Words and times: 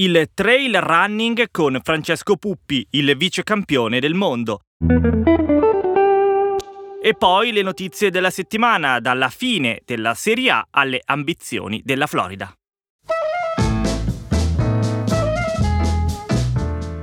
Il 0.00 0.30
trail 0.32 0.80
running 0.80 1.48
con 1.50 1.80
Francesco 1.82 2.36
Puppi, 2.36 2.86
il 2.90 3.16
vice 3.16 3.42
campione 3.42 3.98
del 3.98 4.14
mondo. 4.14 4.60
E 7.02 7.14
poi 7.14 7.50
le 7.50 7.62
notizie 7.62 8.10
della 8.10 8.30
settimana, 8.30 9.00
dalla 9.00 9.28
fine 9.28 9.82
della 9.84 10.14
Serie 10.14 10.50
A 10.50 10.66
alle 10.70 11.00
ambizioni 11.04 11.82
della 11.84 12.06
Florida. 12.06 12.52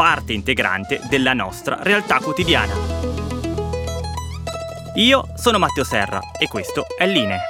parte 0.00 0.32
integrante 0.32 0.98
della 1.10 1.34
nostra 1.34 1.82
realtà 1.82 2.20
quotidiana. 2.20 2.72
Io 4.94 5.28
sono 5.36 5.58
Matteo 5.58 5.84
Serra 5.84 6.20
e 6.38 6.48
questo 6.48 6.86
è 6.96 7.06
Line. 7.06 7.40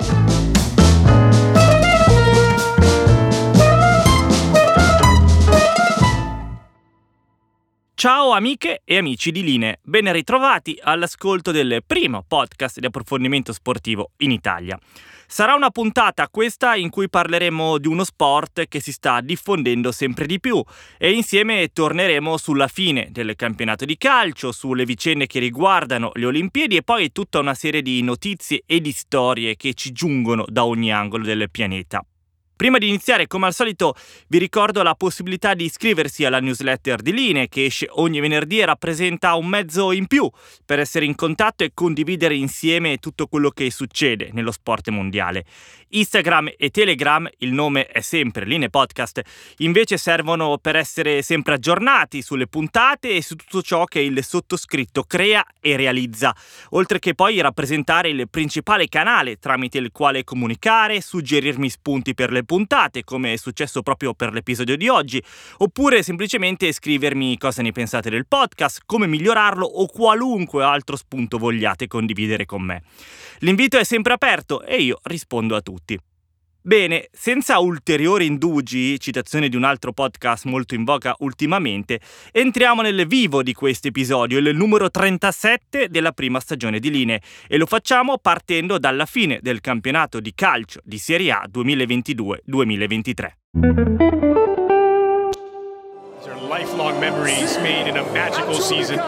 Ciao 7.94 8.32
amiche 8.32 8.80
e 8.82 8.96
amici 8.96 9.30
di 9.30 9.44
Line, 9.44 9.78
ben 9.82 10.10
ritrovati 10.10 10.76
all'ascolto 10.82 11.52
del 11.52 11.84
primo 11.86 12.24
podcast 12.26 12.80
di 12.80 12.86
approfondimento 12.86 13.52
sportivo 13.52 14.10
in 14.16 14.32
Italia. 14.32 14.76
Sarà 15.32 15.54
una 15.54 15.70
puntata 15.70 16.28
questa 16.28 16.74
in 16.74 16.90
cui 16.90 17.08
parleremo 17.08 17.78
di 17.78 17.86
uno 17.86 18.02
sport 18.02 18.66
che 18.66 18.80
si 18.80 18.90
sta 18.90 19.20
diffondendo 19.20 19.92
sempre 19.92 20.26
di 20.26 20.40
più 20.40 20.60
e 20.98 21.12
insieme 21.12 21.68
torneremo 21.72 22.36
sulla 22.36 22.66
fine 22.66 23.06
del 23.12 23.36
campionato 23.36 23.84
di 23.84 23.96
calcio, 23.96 24.50
sulle 24.50 24.84
vicende 24.84 25.28
che 25.28 25.38
riguardano 25.38 26.10
le 26.14 26.26
Olimpiadi 26.26 26.74
e 26.74 26.82
poi 26.82 27.12
tutta 27.12 27.38
una 27.38 27.54
serie 27.54 27.80
di 27.80 28.02
notizie 28.02 28.64
e 28.66 28.80
di 28.80 28.90
storie 28.90 29.54
che 29.54 29.72
ci 29.74 29.92
giungono 29.92 30.44
da 30.48 30.64
ogni 30.64 30.92
angolo 30.92 31.22
del 31.22 31.48
pianeta. 31.48 32.04
Prima 32.60 32.76
di 32.76 32.88
iniziare, 32.88 33.26
come 33.26 33.46
al 33.46 33.54
solito, 33.54 33.94
vi 34.28 34.36
ricordo 34.36 34.82
la 34.82 34.94
possibilità 34.94 35.54
di 35.54 35.64
iscriversi 35.64 36.26
alla 36.26 36.40
newsletter 36.40 37.00
di 37.00 37.10
Line 37.10 37.48
che 37.48 37.64
esce 37.64 37.86
ogni 37.88 38.20
venerdì 38.20 38.58
e 38.58 38.66
rappresenta 38.66 39.34
un 39.34 39.46
mezzo 39.46 39.92
in 39.92 40.06
più 40.06 40.30
per 40.66 40.78
essere 40.78 41.06
in 41.06 41.14
contatto 41.14 41.64
e 41.64 41.70
condividere 41.72 42.34
insieme 42.34 42.98
tutto 42.98 43.28
quello 43.28 43.48
che 43.48 43.70
succede 43.70 44.28
nello 44.34 44.52
sport 44.52 44.90
mondiale. 44.90 45.46
Instagram 45.92 46.52
e 46.58 46.68
Telegram, 46.68 47.26
il 47.38 47.50
nome 47.50 47.86
è 47.86 48.00
sempre 48.00 48.44
Line 48.44 48.68
Podcast, 48.68 49.22
invece 49.58 49.96
servono 49.96 50.58
per 50.58 50.76
essere 50.76 51.22
sempre 51.22 51.54
aggiornati 51.54 52.20
sulle 52.20 52.46
puntate 52.46 53.16
e 53.16 53.22
su 53.22 53.36
tutto 53.36 53.62
ciò 53.62 53.84
che 53.84 54.00
il 54.00 54.22
sottoscritto 54.22 55.04
crea 55.04 55.42
e 55.60 55.76
realizza, 55.76 56.36
oltre 56.70 56.98
che 56.98 57.14
poi 57.14 57.40
rappresentare 57.40 58.10
il 58.10 58.28
principale 58.28 58.86
canale 58.86 59.38
tramite 59.38 59.78
il 59.78 59.90
quale 59.92 60.24
comunicare, 60.24 61.00
suggerirmi 61.00 61.70
spunti 61.70 62.12
per 62.12 62.30
le 62.30 62.44
puntate, 62.50 63.04
come 63.04 63.34
è 63.34 63.36
successo 63.36 63.80
proprio 63.80 64.12
per 64.12 64.32
l'episodio 64.32 64.76
di 64.76 64.88
oggi, 64.88 65.22
oppure 65.58 66.02
semplicemente 66.02 66.72
scrivermi 66.72 67.38
cosa 67.38 67.62
ne 67.62 67.70
pensate 67.70 68.10
del 68.10 68.26
podcast, 68.26 68.82
come 68.86 69.06
migliorarlo 69.06 69.64
o 69.64 69.86
qualunque 69.86 70.64
altro 70.64 70.96
spunto 70.96 71.38
vogliate 71.38 71.86
condividere 71.86 72.46
con 72.46 72.62
me. 72.62 72.82
L'invito 73.38 73.78
è 73.78 73.84
sempre 73.84 74.14
aperto 74.14 74.64
e 74.64 74.82
io 74.82 74.98
rispondo 75.04 75.54
a 75.54 75.60
tutti. 75.60 75.96
Bene, 76.62 77.08
senza 77.10 77.58
ulteriori 77.58 78.26
indugi, 78.26 79.00
citazione 79.00 79.48
di 79.48 79.56
un 79.56 79.64
altro 79.64 79.94
podcast 79.94 80.44
molto 80.44 80.74
in 80.74 80.84
voga 80.84 81.14
ultimamente, 81.20 82.00
entriamo 82.32 82.82
nel 82.82 83.06
vivo 83.06 83.42
di 83.42 83.54
questo 83.54 83.88
episodio, 83.88 84.36
il 84.38 84.54
numero 84.54 84.90
37 84.90 85.88
della 85.88 86.12
prima 86.12 86.38
stagione 86.38 86.78
di 86.78 86.90
Linee, 86.90 87.22
e 87.48 87.56
lo 87.56 87.64
facciamo 87.64 88.18
partendo 88.18 88.78
dalla 88.78 89.06
fine 89.06 89.38
del 89.40 89.62
campionato 89.62 90.20
di 90.20 90.34
calcio 90.34 90.80
di 90.84 90.98
Serie 90.98 91.32
A 91.32 91.48
2022-2023. 91.50 93.30
These 96.20 96.28
are 96.28 96.38
lifelong 96.46 97.00
memories 97.00 97.56
made 97.62 97.88
in 97.88 97.96
a 97.96 98.04
magical 98.12 98.54
season. 98.54 99.00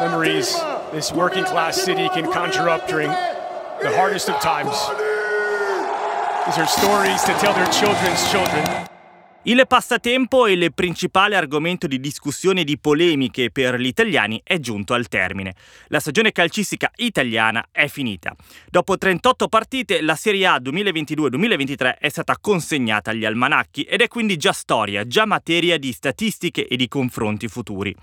Memories 0.00 0.58
this 0.90 1.12
working 1.12 1.44
class 1.44 1.78
city 1.78 2.08
can 2.14 2.24
conjure 2.30 2.70
up 2.70 2.88
during 2.88 3.10
the 3.82 3.94
hardest 3.94 4.30
of 4.30 4.40
times. 4.40 4.74
Il 9.44 9.64
passatempo 9.66 10.44
e 10.44 10.52
il 10.52 10.74
principale 10.74 11.36
argomento 11.36 11.86
di 11.86 11.98
discussione 11.98 12.60
e 12.60 12.64
di 12.64 12.78
polemiche 12.78 13.50
per 13.50 13.76
gli 13.76 13.86
italiani 13.86 14.42
è 14.44 14.58
giunto 14.58 14.92
al 14.92 15.08
termine. 15.08 15.54
La 15.86 16.00
stagione 16.00 16.32
calcistica 16.32 16.90
italiana 16.96 17.68
è 17.72 17.88
finita. 17.88 18.36
Dopo 18.68 18.98
38 18.98 19.48
partite, 19.48 20.02
la 20.02 20.16
Serie 20.16 20.46
A 20.46 20.60
2022-2023 20.60 21.96
è 21.98 22.08
stata 22.10 22.36
consegnata 22.38 23.12
agli 23.12 23.24
almanacchi 23.24 23.82
ed 23.84 24.02
è 24.02 24.08
quindi 24.08 24.36
già 24.36 24.52
storia, 24.52 25.06
già 25.06 25.24
materia 25.24 25.78
di 25.78 25.92
statistiche 25.92 26.66
e 26.66 26.76
di 26.76 26.88
confronti 26.88 27.48
futuri. 27.48 27.96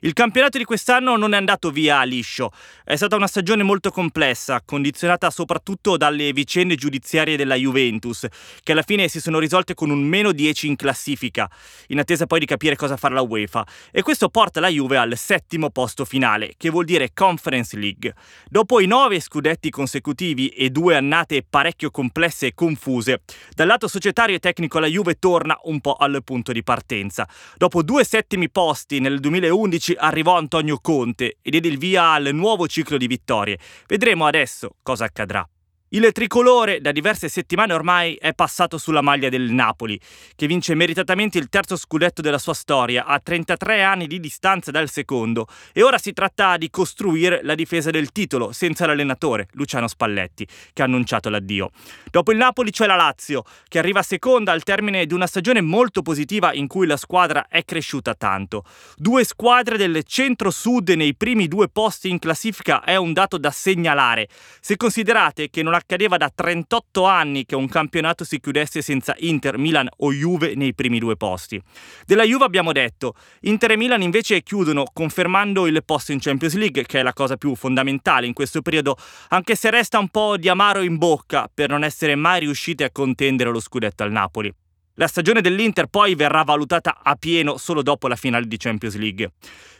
Il 0.00 0.12
campionato 0.12 0.58
di 0.58 0.64
quest'anno 0.64 1.16
non 1.16 1.34
è 1.34 1.36
andato 1.36 1.72
via 1.72 2.04
liscio. 2.04 2.52
È 2.84 2.94
stata 2.94 3.16
una 3.16 3.26
stagione 3.26 3.64
molto 3.64 3.90
complessa, 3.90 4.62
condizionata 4.64 5.28
soprattutto 5.28 5.96
dalle 5.96 6.32
vicende 6.32 6.76
giudiziarie 6.76 7.36
della 7.36 7.56
Juventus, 7.56 8.24
che 8.62 8.72
alla 8.72 8.82
fine 8.82 9.08
si 9.08 9.20
sono 9.20 9.40
risolte 9.40 9.74
con 9.74 9.90
un 9.90 10.00
meno 10.00 10.30
10 10.30 10.68
in 10.68 10.76
classifica, 10.76 11.50
in 11.88 11.98
attesa 11.98 12.26
poi 12.26 12.38
di 12.38 12.46
capire 12.46 12.76
cosa 12.76 12.96
fare 12.96 13.14
la 13.14 13.22
UEFA. 13.22 13.66
E 13.90 14.02
questo 14.02 14.28
porta 14.28 14.60
la 14.60 14.68
Juve 14.68 14.98
al 14.98 15.16
settimo 15.16 15.70
posto 15.70 16.04
finale, 16.04 16.52
che 16.56 16.70
vuol 16.70 16.84
dire 16.84 17.10
Conference 17.12 17.76
League. 17.76 18.14
Dopo 18.48 18.78
i 18.78 18.86
nove 18.86 19.18
scudetti 19.18 19.68
consecutivi 19.68 20.50
e 20.50 20.70
due 20.70 20.94
annate 20.94 21.42
parecchio 21.42 21.90
complesse 21.90 22.46
e 22.46 22.54
confuse, 22.54 23.22
dal 23.52 23.66
lato 23.66 23.88
societario 23.88 24.36
e 24.36 24.38
tecnico 24.38 24.78
la 24.78 24.86
Juve 24.86 25.18
torna 25.18 25.58
un 25.64 25.80
po' 25.80 25.94
al 25.94 26.20
punto 26.22 26.52
di 26.52 26.62
partenza. 26.62 27.28
Dopo 27.56 27.82
due 27.82 28.04
settimi 28.04 28.48
posti 28.48 29.00
nel 29.00 29.18
2011 29.18 29.86
arrivò 29.96 30.36
Antonio 30.36 30.78
Conte 30.80 31.38
e 31.40 31.50
diede 31.50 31.68
il 31.68 31.78
via 31.78 32.12
al 32.12 32.30
nuovo 32.32 32.66
ciclo 32.66 32.96
di 32.96 33.06
vittorie. 33.06 33.58
Vedremo 33.86 34.26
adesso 34.26 34.76
cosa 34.82 35.04
accadrà. 35.04 35.48
Il 35.90 36.06
tricolore 36.12 36.82
da 36.82 36.92
diverse 36.92 37.30
settimane 37.30 37.72
ormai 37.72 38.14
è 38.16 38.34
passato 38.34 38.76
sulla 38.76 39.00
maglia 39.00 39.30
del 39.30 39.50
Napoli, 39.50 39.98
che 40.36 40.46
vince 40.46 40.74
meritatamente 40.74 41.38
il 41.38 41.48
terzo 41.48 41.76
scudetto 41.76 42.20
della 42.20 42.36
sua 42.36 42.52
storia 42.52 43.06
a 43.06 43.18
33 43.18 43.82
anni 43.82 44.06
di 44.06 44.20
distanza 44.20 44.70
dal 44.70 44.90
secondo 44.90 45.46
e 45.72 45.82
ora 45.82 45.96
si 45.96 46.12
tratta 46.12 46.58
di 46.58 46.68
costruire 46.68 47.40
la 47.42 47.54
difesa 47.54 47.90
del 47.90 48.12
titolo 48.12 48.52
senza 48.52 48.84
l'allenatore 48.84 49.48
Luciano 49.52 49.88
Spalletti, 49.88 50.46
che 50.74 50.82
ha 50.82 50.84
annunciato 50.84 51.30
l'addio. 51.30 51.70
Dopo 52.10 52.32
il 52.32 52.36
Napoli 52.36 52.70
c'è 52.70 52.84
la 52.84 52.94
Lazio, 52.94 53.44
che 53.66 53.78
arriva 53.78 54.02
seconda 54.02 54.52
al 54.52 54.64
termine 54.64 55.06
di 55.06 55.14
una 55.14 55.26
stagione 55.26 55.62
molto 55.62 56.02
positiva 56.02 56.52
in 56.52 56.66
cui 56.66 56.86
la 56.86 56.98
squadra 56.98 57.46
è 57.48 57.64
cresciuta 57.64 58.12
tanto. 58.12 58.62
Due 58.94 59.24
squadre 59.24 59.78
del 59.78 60.04
centro-sud 60.04 60.90
nei 60.90 61.14
primi 61.14 61.48
due 61.48 61.70
posti 61.70 62.10
in 62.10 62.18
classifica 62.18 62.84
è 62.84 62.96
un 62.96 63.14
dato 63.14 63.38
da 63.38 63.50
segnalare, 63.50 64.28
se 64.60 64.76
considerate 64.76 65.48
che 65.48 65.62
non 65.62 65.76
accadeva 65.78 66.16
da 66.16 66.30
38 66.32 67.04
anni 67.04 67.46
che 67.46 67.54
un 67.54 67.68
campionato 67.68 68.24
si 68.24 68.38
chiudesse 68.38 68.82
senza 68.82 69.14
Inter, 69.18 69.56
Milan 69.56 69.88
o 69.98 70.12
Juve 70.12 70.54
nei 70.54 70.74
primi 70.74 70.98
due 70.98 71.16
posti. 71.16 71.60
Della 72.04 72.24
Juve 72.24 72.44
abbiamo 72.44 72.72
detto, 72.72 73.14
Inter 73.42 73.72
e 73.72 73.76
Milan 73.76 74.02
invece 74.02 74.42
chiudono 74.42 74.84
confermando 74.92 75.66
il 75.66 75.82
posto 75.84 76.12
in 76.12 76.20
Champions 76.20 76.54
League, 76.54 76.84
che 76.84 77.00
è 77.00 77.02
la 77.02 77.12
cosa 77.12 77.36
più 77.36 77.54
fondamentale 77.54 78.26
in 78.26 78.34
questo 78.34 78.60
periodo, 78.60 78.96
anche 79.28 79.54
se 79.54 79.70
resta 79.70 79.98
un 79.98 80.08
po' 80.08 80.36
di 80.36 80.48
amaro 80.48 80.82
in 80.82 80.98
bocca 80.98 81.50
per 81.52 81.70
non 81.70 81.84
essere 81.84 82.14
mai 82.14 82.40
riuscite 82.40 82.84
a 82.84 82.90
contendere 82.90 83.50
lo 83.50 83.60
scudetto 83.60 84.02
al 84.02 84.12
Napoli. 84.12 84.52
La 84.98 85.06
stagione 85.06 85.40
dell'Inter 85.40 85.86
poi 85.86 86.16
verrà 86.16 86.42
valutata 86.42 86.98
a 87.00 87.14
pieno 87.14 87.56
solo 87.56 87.82
dopo 87.82 88.08
la 88.08 88.16
finale 88.16 88.46
di 88.46 88.56
Champions 88.56 88.96
League. 88.96 89.30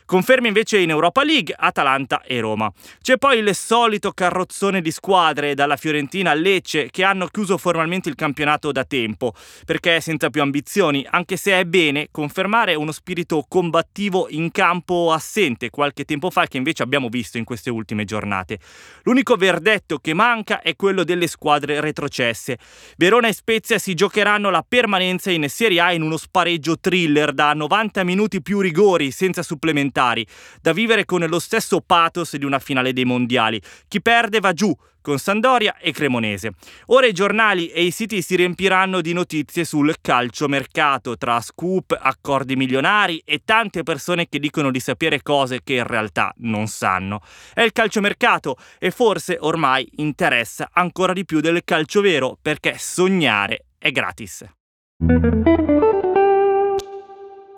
Conferme 0.09 0.47
invece 0.47 0.79
in 0.79 0.89
Europa 0.89 1.23
League 1.23 1.53
Atalanta 1.55 2.23
e 2.23 2.39
Roma. 2.39 2.73
C'è 2.99 3.19
poi 3.19 3.37
il 3.37 3.53
solito 3.53 4.11
carrozzone 4.11 4.81
di 4.81 4.89
squadre 4.89 5.53
dalla 5.53 5.75
Fiorentina 5.75 6.31
a 6.31 6.33
Lecce 6.33 6.89
che 6.89 7.03
hanno 7.03 7.27
chiuso 7.27 7.59
formalmente 7.59 8.09
il 8.09 8.15
campionato 8.15 8.71
da 8.71 8.85
tempo 8.85 9.35
perché 9.67 10.01
senza 10.01 10.31
più 10.31 10.41
ambizioni, 10.41 11.05
anche 11.07 11.37
se 11.37 11.59
è 11.59 11.63
bene 11.63 12.07
confermare 12.09 12.73
uno 12.73 12.91
spirito 12.91 13.45
combattivo 13.47 14.25
in 14.31 14.49
campo 14.49 15.11
assente 15.13 15.69
qualche 15.69 16.05
tempo 16.05 16.31
fa 16.31 16.47
che 16.47 16.57
invece 16.57 16.81
abbiamo 16.81 17.07
visto 17.07 17.37
in 17.37 17.43
queste 17.43 17.69
ultime 17.69 18.03
giornate. 18.03 18.57
L'unico 19.03 19.35
verdetto 19.35 19.99
che 19.99 20.15
manca 20.15 20.63
è 20.63 20.75
quello 20.75 21.03
delle 21.03 21.27
squadre 21.27 21.81
retrocesse. 21.81 22.57
Verona 22.97 23.27
e 23.27 23.33
Spezia 23.33 23.77
si 23.77 23.93
giocheranno 23.93 24.49
la 24.49 24.65
permanenza 24.67 25.29
in 25.29 25.47
Serie 25.49 25.79
A 25.81 25.93
in 25.93 26.01
uno 26.01 26.17
spareggio 26.17 26.79
thriller 26.79 27.31
da 27.31 27.53
90 27.53 28.03
minuti 28.03 28.41
più 28.41 28.59
rigori 28.59 29.11
senza 29.11 29.43
supplementari 29.43 29.97
supplementari, 29.99 30.25
da 30.61 30.71
vivere 30.71 31.05
con 31.05 31.21
lo 31.21 31.39
stesso 31.39 31.81
pathos 31.81 32.35
di 32.35 32.45
una 32.45 32.59
finale 32.59 32.93
dei 32.93 33.05
mondiali. 33.05 33.61
Chi 33.87 34.01
perde 34.01 34.39
va 34.39 34.53
giù, 34.53 34.73
con 35.01 35.17
Sandoria 35.17 35.77
e 35.77 35.91
Cremonese. 35.91 36.51
Ora 36.87 37.05
i 37.05 37.13
giornali 37.13 37.67
e 37.67 37.83
i 37.83 37.91
siti 37.91 38.21
si 38.21 38.35
riempiranno 38.35 39.01
di 39.01 39.13
notizie 39.13 39.63
sul 39.63 39.95
calciomercato, 40.01 41.17
tra 41.17 41.39
scoop, 41.41 41.97
accordi 41.99 42.55
milionari 42.55 43.21
e 43.25 43.41
tante 43.45 43.83
persone 43.83 44.27
che 44.27 44.39
dicono 44.39 44.71
di 44.71 44.79
sapere 44.79 45.21
cose 45.21 45.61
che 45.63 45.75
in 45.75 45.87
realtà 45.87 46.33
non 46.37 46.67
sanno. 46.67 47.21
È 47.53 47.61
il 47.61 47.71
calciomercato 47.71 48.57
e 48.77 48.91
forse 48.91 49.37
ormai 49.39 49.87
interessa 49.97 50.69
ancora 50.71 51.13
di 51.13 51.25
più 51.25 51.39
del 51.39 51.61
calcio 51.63 52.01
vero 52.01 52.37
perché 52.41 52.75
sognare 52.77 53.65
è 53.77 53.91
gratis. 53.91 54.45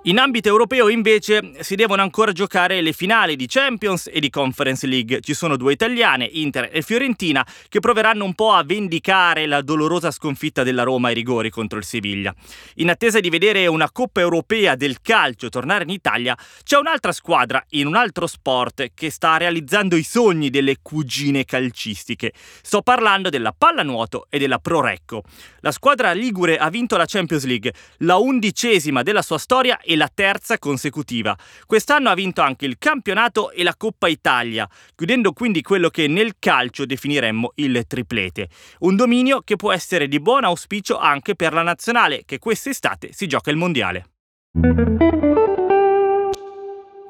In 0.06 0.18
ambito 0.18 0.48
europeo 0.48 0.90
invece 0.90 1.52
si 1.60 1.76
devono 1.76 2.02
ancora 2.02 2.32
giocare 2.32 2.82
le 2.82 2.92
finali 2.92 3.36
di 3.36 3.46
Champions 3.46 4.10
e 4.12 4.20
di 4.20 4.32
Conference 4.32 4.88
League. 4.88 5.20
Ci 5.22 5.36
sono 5.36 5.58
due 5.58 5.74
italiane, 5.74 6.26
Inter 6.26 6.70
e 6.72 6.82
Fiorentina, 6.82 7.46
che 7.70 7.80
proveranno 7.80 8.26
un 8.26 8.34
po' 8.34 8.52
a 8.52 8.64
vendicare 8.64 9.46
la 9.46 9.62
dolorosa 9.62 10.10
sconfitta 10.10 10.64
della 10.64 10.82
Roma 10.82 11.10
ai 11.10 11.14
rigori 11.14 11.52
contro 11.52 11.78
il 11.78 11.84
Siviglia. 11.84 12.34
In 12.78 12.90
attesa 12.90 13.20
di 13.20 13.30
vedere 13.30 13.68
una 13.68 13.92
Coppa 13.92 14.22
Europea 14.22 14.74
del 14.74 15.02
calcio 15.04 15.50
tornare 15.50 15.84
in 15.84 15.92
Italia, 15.92 16.36
c'è 16.64 16.80
un'altra 16.80 17.12
squadra 17.12 17.64
in 17.70 17.86
un 17.86 17.96
altro 17.96 18.26
sport 18.26 18.94
che 18.96 19.12
sta 19.12 19.38
realizzando 19.38 19.96
i 19.96 20.04
sogni 20.04 20.50
delle 20.50 20.78
cugine 20.82 21.46
calcistiche. 21.46 22.34
Sto 22.64 22.82
parlando 22.82 23.30
della 23.30 23.54
pallanuoto 23.56 24.26
e 24.32 24.40
della 24.40 24.58
Pro 24.58 24.82
Recco. 24.82 25.22
La 25.60 25.72
squadra 25.72 26.12
ligure 26.14 26.58
ha 26.58 26.72
vinto 26.72 26.98
la 26.98 27.06
Champions 27.06 27.46
League, 27.46 27.72
la 27.98 28.16
undicesima 28.16 29.04
della 29.04 29.22
sua 29.22 29.38
storia 29.38 29.80
e 29.92 29.98
la 29.98 30.10
terza 30.14 30.58
consecutiva. 30.58 31.38
Quest'anno 31.66 32.10
ha 32.10 32.14
vinto 32.14 32.42
anche 32.42 32.66
il 32.66 32.78
campionato 32.78 33.52
e 33.52 33.64
la 33.64 33.76
Coppa 33.76 34.08
Italia, 34.08 34.68
chiudendo 34.96 35.34
quindi 35.34 35.62
quello 35.62 35.90
che 35.90 36.08
nel 36.08 36.36
calcio 36.40 36.86
definiremmo 36.86 37.52
il 37.56 37.84
triplete. 37.86 38.48
Un 38.80 38.96
dominio 38.96 39.42
che 39.42 39.58
può 39.58 39.74
essere 39.74 40.08
di 40.08 40.22
buon 40.22 40.46
auspicio 40.46 40.98
anche 40.98 41.36
per 41.36 41.52
la 41.52 41.64
nazionale, 41.64 42.24
che 42.26 42.40
quest'estate 42.40 43.12
si 43.12 43.28
gioca 43.28 43.52
il 43.52 43.58
mondiale. 43.58 44.06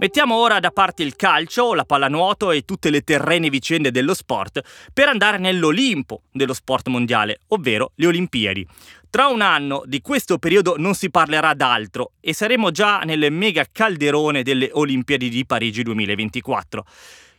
Mettiamo 0.01 0.33
ora 0.33 0.59
da 0.59 0.71
parte 0.71 1.03
il 1.03 1.15
calcio, 1.15 1.75
la 1.75 1.85
pallanuoto 1.85 2.49
e 2.49 2.65
tutte 2.65 2.89
le 2.89 3.01
terrene 3.01 3.51
vicende 3.51 3.91
dello 3.91 4.15
sport 4.15 4.59
per 4.91 5.07
andare 5.07 5.37
nell'Olimpo 5.37 6.23
dello 6.31 6.55
sport 6.55 6.87
mondiale, 6.87 7.41
ovvero 7.49 7.91
le 7.97 8.07
Olimpiadi. 8.07 8.67
Tra 9.11 9.27
un 9.27 9.41
anno 9.41 9.83
di 9.85 10.01
questo 10.01 10.39
periodo 10.39 10.73
non 10.75 10.95
si 10.95 11.11
parlerà 11.11 11.53
d'altro 11.53 12.13
e 12.19 12.33
saremo 12.33 12.71
già 12.71 13.01
nel 13.01 13.31
mega 13.31 13.63
calderone 13.71 14.41
delle 14.41 14.71
Olimpiadi 14.73 15.29
di 15.29 15.45
Parigi 15.45 15.83
2024. 15.83 16.83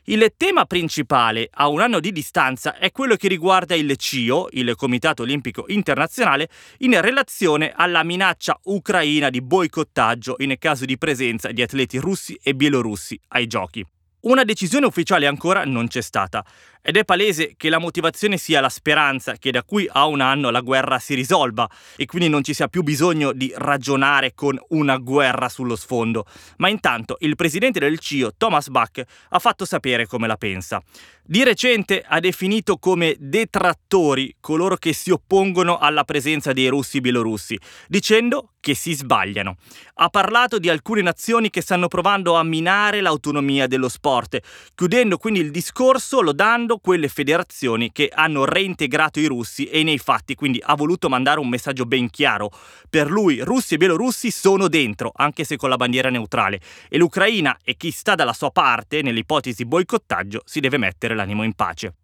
Il 0.06 0.32
tema 0.37 0.64
principale 0.64 1.49
a 1.49 1.69
un 1.69 1.81
anno 1.81 2.00
di 2.00 2.10
distanza 2.10 2.76
è 2.76 2.90
quello 2.90 3.14
che 3.14 3.28
riguarda 3.28 3.76
il 3.76 3.96
CIO, 3.96 4.49
il 4.50 4.75
Comitato 4.75 5.22
Olimpico 5.22 5.66
Internazionale, 5.69 6.49
in 6.78 7.00
relazione 7.00 7.72
alla 7.72 8.02
minaccia 8.02 8.58
ucraina 8.64 9.31
di 9.31 9.40
boicottaggio 9.40 10.34
in 10.38 10.56
caso 10.58 10.87
di 10.87 10.99
presenza 10.99 11.52
di 11.52 11.62
atleti 11.62 11.99
russi 11.99 12.37
e 12.43 12.52
bielorussi 12.56 13.16
ai 13.28 13.46
giochi. 13.46 13.87
Una 14.22 14.43
decisione 14.43 14.87
ufficiale 14.87 15.28
ancora 15.28 15.64
non 15.64 15.87
c'è 15.87 16.00
stata. 16.00 16.44
Ed 16.84 16.96
è 16.96 17.05
palese 17.05 17.55
che 17.56 17.69
la 17.69 17.79
motivazione 17.79 18.37
sia 18.37 18.61
la 18.61 18.69
speranza 18.69 19.37
che 19.37 19.52
da 19.52 19.62
qui 19.62 19.88
a 19.88 20.06
un 20.06 20.20
anno 20.20 20.50
la 20.50 20.62
guerra 20.62 20.99
si 20.99 21.14
risolva 21.14 21.70
e 21.94 22.06
quindi 22.06 22.29
non 22.29 22.43
ci 22.43 22.55
sia 22.55 22.67
più 22.67 22.82
bisogno 22.82 23.32
di 23.32 23.52
ragionare 23.55 24.34
con 24.34 24.61
una 24.70 24.96
guerra 24.96 25.49
sullo 25.49 25.76
sfondo. 25.76 26.26
Ma 26.56 26.69
intanto 26.69 27.19
il 27.20 27.37
presidente 27.37 27.79
del 27.79 28.00
CIO, 28.00 28.32
Thomas 28.37 28.69
Bach, 28.69 29.00
ha 29.29 29.38
fatto 29.38 29.64
sapere 29.64 30.08
come 30.08 30.26
la 30.26 30.37
pensa. 30.37 30.82
Di 31.25 31.44
recente 31.44 32.02
ha 32.05 32.19
definito 32.19 32.79
come 32.79 33.14
detrattori 33.17 34.34
coloro 34.40 34.75
che 34.76 34.93
si 34.93 35.12
oppongono 35.12 35.79
alla 35.79 36.02
presenza 36.02 36.52
dei 36.52 36.67
russi 36.67 37.00
bielorussi, 37.00 37.56
dicendo 37.87 38.55
che 38.58 38.75
si 38.75 38.93
sbagliano. 38.93 39.56
Ha 39.94 40.08
parlato 40.08 40.58
di 40.58 40.69
alcune 40.69 41.00
nazioni 41.00 41.49
che 41.49 41.61
stanno 41.61 41.87
provando 41.87 42.34
a 42.34 42.43
minare 42.43 43.00
l'autonomia 43.00 43.69
dello 43.69 43.88
sport, 43.88 44.40
chiudendo 44.75 45.17
quindi 45.17 45.40
il 45.40 45.52
discorso 45.52 46.20
lodando 46.20 46.71
contro 46.72 46.78
quelle 46.78 47.08
federazioni 47.08 47.92
che 47.92 48.10
hanno 48.12 48.44
reintegrato 48.44 49.20
i 49.20 49.26
russi 49.26 49.66
e 49.66 49.82
nei 49.82 49.98
fatti 49.98 50.34
quindi 50.34 50.62
ha 50.64 50.74
voluto 50.74 51.08
mandare 51.08 51.40
un 51.40 51.48
messaggio 51.48 51.84
ben 51.84 52.08
chiaro. 52.08 52.50
Per 52.88 53.10
lui 53.10 53.40
russi 53.40 53.74
e 53.74 53.76
bielorussi 53.76 54.30
sono 54.30 54.69
dentro, 54.69 55.12
anche 55.14 55.44
se 55.44 55.56
con 55.56 55.69
la 55.69 55.76
bandiera 55.76 56.10
neutrale, 56.10 56.60
e 56.88 56.98
l'Ucraina 56.98 57.58
e 57.62 57.76
chi 57.76 57.90
sta 57.90 58.14
dalla 58.14 58.32
sua 58.32 58.50
parte 58.50 59.02
nell'ipotesi 59.02 59.64
boicottaggio 59.64 60.42
si 60.44 60.60
deve 60.60 60.78
mettere 60.78 61.14
l'animo 61.14 61.42
in 61.42 61.54
pace. 61.54 61.94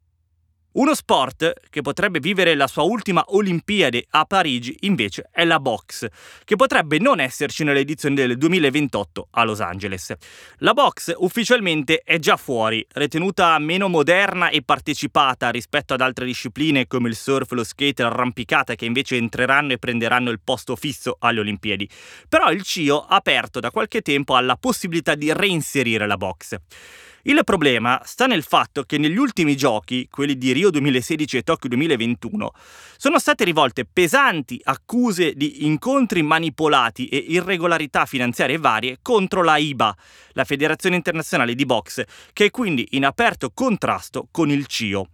Uno 0.79 0.95
sport 0.95 1.55
che 1.71 1.83
potrebbe 1.83 2.21
vivere 2.21 2.55
la 2.55 2.69
sua 2.69 2.85
ultima 2.85 3.25
Olimpiade 3.31 4.07
a 4.11 4.25
Parigi 4.27 4.77
invece 4.83 5.29
è 5.33 5.45
la 5.45 5.59
box, 5.59 6.07
che 6.45 6.55
potrebbe 6.55 7.01
non 7.01 7.19
esserci 7.19 7.65
nell'edizione 7.65 8.15
del 8.15 8.39
2028 8.39 9.27
a 9.33 9.43
Los 9.43 9.59
Angeles. 9.59 10.15
La 10.59 10.75
box 10.75 11.15
ufficialmente 11.17 12.03
è 12.05 12.21
già 12.21 12.37
fuori, 12.37 12.87
ritenuta 12.93 13.59
meno 13.59 13.89
moderna 13.89 14.51
e 14.51 14.63
partecipata 14.63 15.51
rispetto 15.51 15.95
ad 15.95 16.01
altre 16.01 16.27
discipline 16.27 16.87
come 16.87 17.09
il 17.09 17.17
surf, 17.17 17.51
lo 17.51 17.65
skate 17.65 18.05
l'arrampicata 18.05 18.77
che 18.77 18.85
invece 18.85 19.17
entreranno 19.17 19.73
e 19.73 19.79
prenderanno 19.79 20.31
il 20.31 20.39
posto 20.39 20.77
fisso 20.77 21.17
alle 21.19 21.41
Olimpiadi. 21.41 21.89
Però 22.29 22.53
il 22.53 22.63
CIO 22.63 23.05
ha 23.05 23.17
aperto 23.17 23.59
da 23.59 23.73
qualche 23.73 24.01
tempo 24.01 24.37
alla 24.37 24.55
possibilità 24.55 25.17
di 25.17 25.33
reinserire 25.33 26.07
la 26.07 26.17
box. 26.17 26.57
Il 27.29 27.43
problema 27.45 28.01
sta 28.07 28.27
nel 28.27 28.43
fatto 28.43 28.85
che 28.85 28.97
negli 28.97 29.19
ultimi 29.19 29.55
giochi, 29.55 30.09
quelli 30.11 30.39
di 30.39 30.51
Rio 30.53 30.71
2016 30.71 31.37
e 31.37 31.43
Tokyo 31.43 31.69
2021, 31.69 32.53
sono 32.97 33.19
state 33.19 33.45
rivolte 33.45 33.85
pesanti 33.85 34.59
accuse 34.65 35.35
di 35.35 35.67
incontri 35.67 36.23
manipolati 36.23 37.07
e 37.09 37.19
irregolarità 37.19 38.07
finanziarie 38.07 38.57
varie 38.57 39.01
contro 39.03 39.43
la 39.43 39.59
IBA, 39.59 39.97
la 40.33 40.45
Federazione 40.45 40.97
Internazionale 40.97 41.55
di 41.55 41.67
Box, 41.67 42.03
che 42.33 42.47
è 42.47 42.51
quindi 42.51 42.89
in 42.93 43.05
aperto 43.05 43.51
contrasto 43.53 44.29
con 44.31 44.49
il 44.49 44.67
CIO. 44.67 45.09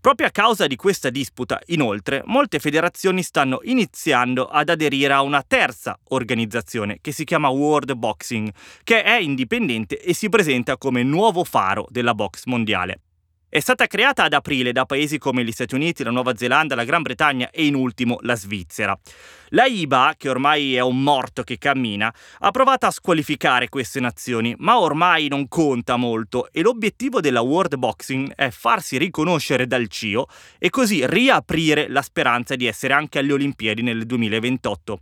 Proprio 0.00 0.28
a 0.28 0.30
causa 0.30 0.68
di 0.68 0.76
questa 0.76 1.10
disputa, 1.10 1.60
inoltre, 1.66 2.22
molte 2.26 2.60
federazioni 2.60 3.22
stanno 3.24 3.58
iniziando 3.62 4.46
ad 4.46 4.68
aderire 4.68 5.12
a 5.12 5.22
una 5.22 5.42
terza 5.42 5.98
organizzazione 6.10 6.98
che 7.00 7.10
si 7.10 7.24
chiama 7.24 7.48
World 7.48 7.94
Boxing, 7.94 8.48
che 8.84 9.02
è 9.02 9.18
indipendente 9.18 10.00
e 10.00 10.14
si 10.14 10.28
presenta 10.28 10.76
come 10.76 11.02
nuovo 11.02 11.42
faro 11.42 11.84
della 11.90 12.14
box 12.14 12.44
mondiale. 12.44 13.00
È 13.50 13.60
stata 13.60 13.86
creata 13.86 14.24
ad 14.24 14.34
aprile 14.34 14.72
da 14.72 14.84
paesi 14.84 15.16
come 15.16 15.42
gli 15.42 15.52
Stati 15.52 15.74
Uniti, 15.74 16.04
la 16.04 16.10
Nuova 16.10 16.36
Zelanda, 16.36 16.74
la 16.74 16.84
Gran 16.84 17.00
Bretagna 17.00 17.48
e 17.50 17.64
in 17.64 17.74
ultimo 17.74 18.18
la 18.20 18.36
Svizzera. 18.36 18.94
La 19.52 19.64
IBA, 19.64 20.16
che 20.18 20.28
ormai 20.28 20.74
è 20.74 20.80
un 20.80 21.02
morto 21.02 21.42
che 21.44 21.56
cammina, 21.56 22.14
ha 22.40 22.50
provato 22.50 22.84
a 22.84 22.90
squalificare 22.90 23.70
queste 23.70 24.00
nazioni, 24.00 24.54
ma 24.58 24.78
ormai 24.78 25.28
non 25.28 25.48
conta 25.48 25.96
molto 25.96 26.50
e 26.52 26.60
l'obiettivo 26.60 27.22
della 27.22 27.40
World 27.40 27.76
Boxing 27.76 28.34
è 28.34 28.50
farsi 28.50 28.98
riconoscere 28.98 29.66
dal 29.66 29.88
CIO 29.88 30.26
e 30.58 30.68
così 30.68 31.06
riaprire 31.06 31.88
la 31.88 32.02
speranza 32.02 32.54
di 32.54 32.66
essere 32.66 32.92
anche 32.92 33.18
alle 33.18 33.32
Olimpiadi 33.32 33.80
nel 33.80 34.04
2028. 34.04 34.98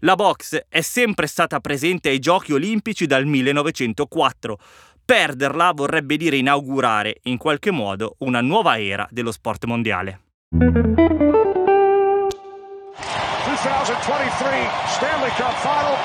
La 0.00 0.16
box 0.16 0.66
è 0.68 0.80
sempre 0.80 1.28
stata 1.28 1.60
presente 1.60 2.08
ai 2.08 2.18
Giochi 2.18 2.52
olimpici 2.52 3.06
dal 3.06 3.24
1904 3.24 4.58
Perderla 5.04 5.72
vorrebbe 5.74 6.16
dire 6.16 6.36
inaugurare 6.36 7.18
in 7.24 7.36
qualche 7.36 7.70
modo 7.70 8.14
una 8.20 8.40
nuova 8.40 8.80
era 8.80 9.06
dello 9.10 9.32
sport 9.32 9.64
mondiale. 9.66 10.20
Stanley 14.86 15.30
Cup 15.36 15.54
final. 15.60 15.96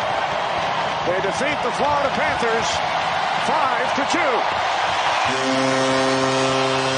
They 1.05 1.21
defeat 1.21 1.61
the 1.61 1.71
Florida 1.71 2.09
Panthers 2.09 2.79
5 3.45 3.93
to 3.95 4.03
2. 6.83 6.88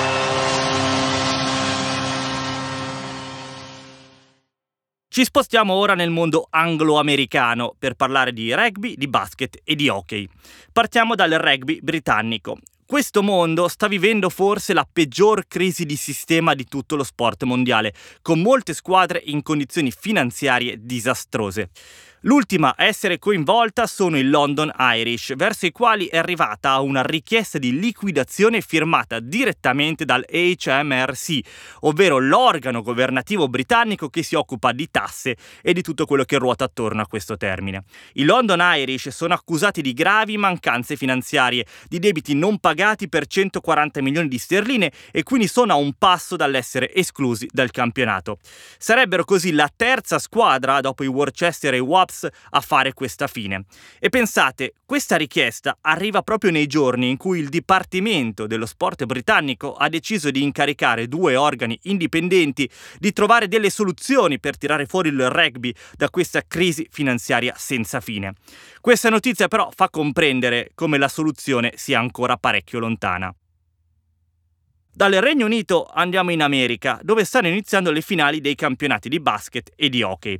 Ci 5.13 5.25
spostiamo 5.25 5.73
ora 5.73 5.93
nel 5.93 6.09
mondo 6.09 6.47
anglo-americano 6.49 7.75
per 7.77 7.95
parlare 7.95 8.31
di 8.31 8.53
rugby, 8.53 8.95
di 8.95 9.09
basket 9.09 9.59
e 9.61 9.75
di 9.75 9.89
hockey. 9.89 10.25
Partiamo 10.71 11.15
dal 11.15 11.31
rugby 11.31 11.81
britannico. 11.81 12.57
Questo 12.85 13.21
mondo 13.21 13.67
sta 13.67 13.89
vivendo 13.89 14.29
forse 14.29 14.71
la 14.71 14.87
peggior 14.89 15.47
crisi 15.49 15.85
di 15.85 15.97
sistema 15.97 16.53
di 16.53 16.63
tutto 16.63 16.95
lo 16.95 17.03
sport 17.03 17.43
mondiale, 17.43 17.93
con 18.21 18.39
molte 18.39 18.73
squadre 18.73 19.21
in 19.25 19.41
condizioni 19.41 19.91
finanziarie 19.91 20.77
disastrose. 20.79 21.71
L'ultima 22.25 22.75
a 22.77 22.85
essere 22.85 23.17
coinvolta 23.17 23.87
sono 23.87 24.15
i 24.15 24.21
London 24.21 24.71
Irish, 24.77 25.33
verso 25.35 25.65
i 25.65 25.71
quali 25.71 26.05
è 26.05 26.19
arrivata 26.19 26.79
una 26.81 27.01
richiesta 27.01 27.57
di 27.57 27.79
liquidazione 27.79 28.61
firmata 28.61 29.19
direttamente 29.19 30.05
dal 30.05 30.23
HMRC, 30.29 31.39
ovvero 31.79 32.19
l'organo 32.19 32.83
governativo 32.83 33.47
britannico 33.47 34.09
che 34.09 34.21
si 34.21 34.35
occupa 34.35 34.71
di 34.71 34.91
tasse 34.91 35.35
e 35.63 35.73
di 35.73 35.81
tutto 35.81 36.05
quello 36.05 36.23
che 36.23 36.37
ruota 36.37 36.65
attorno 36.65 37.01
a 37.01 37.07
questo 37.07 37.37
termine. 37.37 37.85
I 38.13 38.23
London 38.23 38.59
Irish 38.61 39.09
sono 39.09 39.33
accusati 39.33 39.81
di 39.81 39.93
gravi 39.93 40.37
mancanze 40.37 40.95
finanziarie, 40.95 41.65
di 41.87 41.97
debiti 41.97 42.35
non 42.35 42.59
pagati 42.59 43.09
per 43.09 43.25
140 43.25 43.99
milioni 44.03 44.27
di 44.27 44.37
sterline 44.37 44.91
e 45.09 45.23
quindi 45.23 45.47
sono 45.47 45.73
a 45.73 45.75
un 45.75 45.93
passo 45.97 46.35
dall'essere 46.35 46.93
esclusi 46.93 47.47
dal 47.51 47.71
campionato. 47.71 48.37
Sarebbero 48.77 49.25
così 49.25 49.53
la 49.53 49.71
terza 49.75 50.19
squadra 50.19 50.81
dopo 50.81 51.03
i 51.03 51.07
Worcester 51.07 51.73
e 51.73 51.77
i 51.77 51.79
Wasps 51.79 52.09
Cubs 52.11 52.27
a 52.49 52.61
fare 52.61 52.93
questa 52.93 53.27
fine. 53.27 53.63
E 53.99 54.09
pensate, 54.09 54.73
questa 54.85 55.15
richiesta 55.15 55.77
arriva 55.81 56.21
proprio 56.21 56.51
nei 56.51 56.67
giorni 56.67 57.09
in 57.09 57.17
cui 57.17 57.39
il 57.39 57.49
Dipartimento 57.49 58.45
dello 58.45 58.65
Sport 58.65 59.05
britannico 59.05 59.73
ha 59.73 59.87
deciso 59.87 60.29
di 60.29 60.43
incaricare 60.43 61.07
due 61.07 61.35
organi 61.35 61.79
indipendenti 61.83 62.69
di 62.99 63.13
trovare 63.13 63.47
delle 63.47 63.69
soluzioni 63.69 64.39
per 64.39 64.57
tirare 64.57 64.85
fuori 64.85 65.09
il 65.09 65.29
rugby 65.29 65.73
da 65.95 66.09
questa 66.09 66.41
crisi 66.45 66.87
finanziaria 66.91 67.53
senza 67.57 68.01
fine. 68.01 68.33
Questa 68.81 69.09
notizia 69.09 69.47
però 69.47 69.71
fa 69.73 69.89
comprendere 69.89 70.71
come 70.75 70.97
la 70.97 71.07
soluzione 71.07 71.73
sia 71.75 71.99
ancora 71.99 72.37
parecchio 72.37 72.79
lontana. 72.79 73.33
Dal 74.93 75.13
Regno 75.13 75.45
Unito 75.45 75.89
andiamo 75.91 76.31
in 76.31 76.41
America, 76.41 76.99
dove 77.01 77.23
stanno 77.23 77.47
iniziando 77.47 77.91
le 77.91 78.01
finali 78.01 78.41
dei 78.41 78.55
campionati 78.55 79.07
di 79.07 79.21
basket 79.21 79.71
e 79.77 79.87
di 79.87 80.03
hockey. 80.03 80.37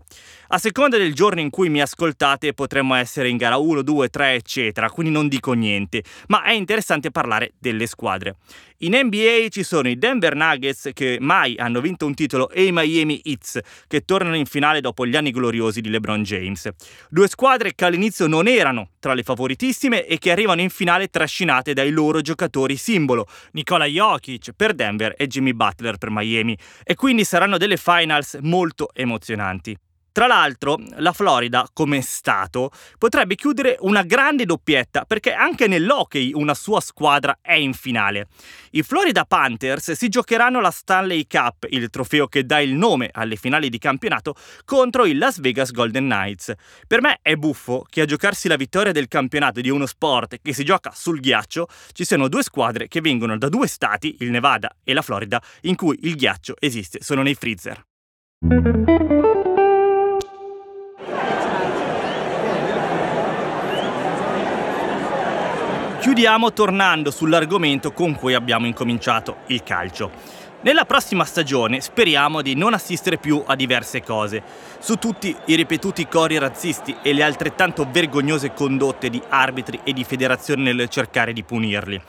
A 0.50 0.58
seconda 0.58 0.98
del 0.98 1.14
giorno 1.14 1.40
in 1.40 1.50
cui 1.50 1.70
mi 1.70 1.80
ascoltate 1.80 2.54
potremmo 2.54 2.96
essere 2.96 3.30
in 3.30 3.38
gara 3.38 3.56
1, 3.56 3.82
2, 3.82 4.10
3, 4.10 4.34
eccetera, 4.34 4.90
quindi 4.90 5.14
non 5.14 5.30
dico 5.30 5.54
niente, 5.54 6.04
ma 6.28 6.44
è 6.44 6.52
interessante 6.52 7.12
parlare 7.12 7.54
delle 7.58 7.88
squadre. 7.88 8.36
In 8.80 9.00
NBA 9.02 9.48
ci 9.50 9.64
sono 9.64 9.88
i 9.88 9.98
Denver 9.98 10.36
Nuggets 10.36 10.90
che 10.94 11.18
mai 11.22 11.56
hanno 11.58 11.80
vinto 11.80 12.06
un 12.06 12.16
titolo 12.16 12.50
e 12.50 12.66
i 12.66 12.72
Miami 12.74 13.22
Heats 13.24 13.60
che 13.88 14.02
tornano 14.02 14.36
in 14.36 14.48
finale 14.48 14.82
dopo 14.82 15.06
gli 15.06 15.16
anni 15.16 15.32
gloriosi 15.32 15.82
di 15.82 15.90
LeBron 15.90 16.24
James. 16.24 16.68
Due 17.08 17.28
squadre 17.30 17.74
che 17.74 17.86
all'inizio 17.86 18.28
non 18.28 18.48
erano 18.48 18.90
tra 19.00 19.14
le 19.14 19.22
favoritissime 19.24 20.06
e 20.06 20.18
che 20.18 20.32
arrivano 20.32 20.62
in 20.62 20.72
finale 20.72 21.08
trascinate 21.08 21.74
dai 21.74 21.92
loro 21.92 22.22
giocatori 22.22 22.76
simbolo, 22.76 23.28
Nikola 23.52 23.86
Jokic 23.86 24.41
per 24.56 24.74
Denver 24.74 25.14
e 25.18 25.28
Jimmy 25.28 25.54
Butler 25.54 25.98
per 25.98 26.10
Miami, 26.10 26.58
e 26.84 26.96
quindi 26.96 27.24
saranno 27.24 27.58
delle 27.58 27.78
finals 27.78 28.38
molto 28.42 28.90
emozionanti. 28.94 29.78
Tra 30.14 30.28
l'altro, 30.28 30.78
la 30.98 31.14
Florida, 31.14 31.66
come 31.72 32.02
Stato, 32.02 32.70
potrebbe 32.98 33.36
chiudere 33.36 33.78
una 33.80 34.04
grande 34.04 34.46
doppietta 34.46 35.06
perché 35.06 35.32
anche 35.32 35.68
nell'hockey 35.68 36.34
una 36.34 36.54
sua 36.54 36.82
squadra 36.82 37.38
è 37.42 37.54
in 37.54 37.74
finale. 37.74 38.28
I 38.72 38.84
Florida 38.84 39.24
Panthers 39.24 39.92
si 39.92 40.10
giocheranno 40.10 40.60
la 40.60 40.70
Stanley 40.70 41.26
Cup, 41.28 41.66
il 41.70 41.90
trofeo 41.90 42.28
che 42.28 42.46
dà 42.46 42.60
il 42.60 42.74
nome 42.74 43.10
alle 43.12 43.38
finali 43.38 43.70
di 43.70 43.78
campionato, 43.78 44.36
contro 44.66 45.06
il 45.06 45.18
Las 45.18 45.40
Vegas 45.40 45.72
Golden 45.72 46.04
Knights. 46.04 46.54
Per 46.86 47.02
me 47.02 47.20
è 47.22 47.36
buffo 47.36 47.86
che 47.90 48.02
a 48.02 48.06
giocarsi 48.06 48.50
la 48.50 48.58
vittoria 48.58 48.92
del 48.92 49.08
campionato 49.08 49.62
di 49.62 49.70
uno 49.70 49.86
sport 49.86 50.40
che 50.42 50.54
si 50.54 50.66
gioca 50.66 50.92
sul 50.94 51.22
ghiaccio 51.22 51.68
ci 51.94 52.04
siano 52.04 52.28
due 52.28 52.44
squadre 52.44 52.90
che 52.90 53.00
vengono 53.00 53.38
da 53.38 53.48
due 53.48 53.68
stati, 53.68 54.18
il 54.20 54.30
Nevada 54.30 54.76
e 54.84 54.94
la 54.94 55.02
Florida, 55.02 55.42
in 55.62 55.76
cui 55.76 55.98
il 56.02 56.16
ghiaccio 56.16 56.56
esiste 56.60 57.00
solo 57.02 57.22
nei 57.22 57.36
freezer. 57.36 57.82
Chiudiamo 66.12 66.52
tornando 66.52 67.10
sull'argomento 67.10 67.94
con 67.94 68.16
cui 68.16 68.34
abbiamo 68.34 68.66
incominciato, 68.66 69.38
il 69.46 69.64
calcio. 69.64 70.12
Nella 70.60 70.84
prossima 70.84 71.24
stagione 71.24 71.80
speriamo 71.80 72.42
di 72.42 72.54
non 72.54 72.74
assistere 72.74 73.18
più 73.18 73.42
a 73.46 73.56
diverse 73.56 74.04
cose, 74.04 74.44
su 74.80 74.98
tutti 74.98 75.34
i 75.46 75.56
ripetuti 75.56 76.10
cori 76.10 76.38
razzisti 76.38 76.98
e 77.02 77.14
le 77.14 77.24
altrettanto 77.24 77.88
vergognose 77.90 78.52
condotte 78.52 79.10
di 79.10 79.22
arbitri 79.30 79.80
e 79.86 79.94
di 79.94 80.04
federazioni 80.04 80.64
nel 80.64 80.90
cercare 80.90 81.32
di 81.32 81.44
punirli. 81.44 82.02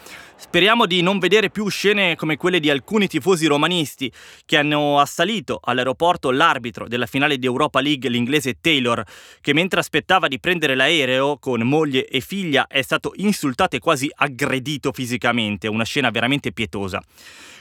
Speriamo 0.42 0.87
di 0.87 1.00
non 1.02 1.20
vedere 1.20 1.50
più 1.50 1.68
scene 1.68 2.16
come 2.16 2.37
quelle 2.37 2.58
di 2.61 2.68
alcuni 2.68 3.06
tifosi 3.06 3.46
romanisti 3.46 4.12
che 4.44 4.58
hanno 4.58 4.99
assalito 4.99 5.61
all'aeroporto 5.62 6.30
l'arbitro 6.30 6.88
della 6.88 7.06
finale 7.06 7.38
di 7.38 7.46
Europa 7.46 7.80
League, 7.80 8.11
l'inglese 8.11 8.58
Taylor, 8.61 9.02
che 9.40 9.54
mentre 9.54 9.80
aspettava 9.80 10.28
di 10.28 10.40
prendere 10.40 10.75
l'aereo 10.75 11.38
con 11.38 11.62
moglie 11.62 12.06
e 12.06 12.20
figlia 12.20 12.66
è 12.66 12.82
stato 12.82 13.12
insultato 13.14 13.76
e 13.76 13.78
quasi 13.78 14.11
aggredito 14.12 14.92
fisicamente, 14.92 15.68
una 15.68 15.84
scena 15.84 16.11
veramente 16.11 16.52
pietosa 16.52 17.00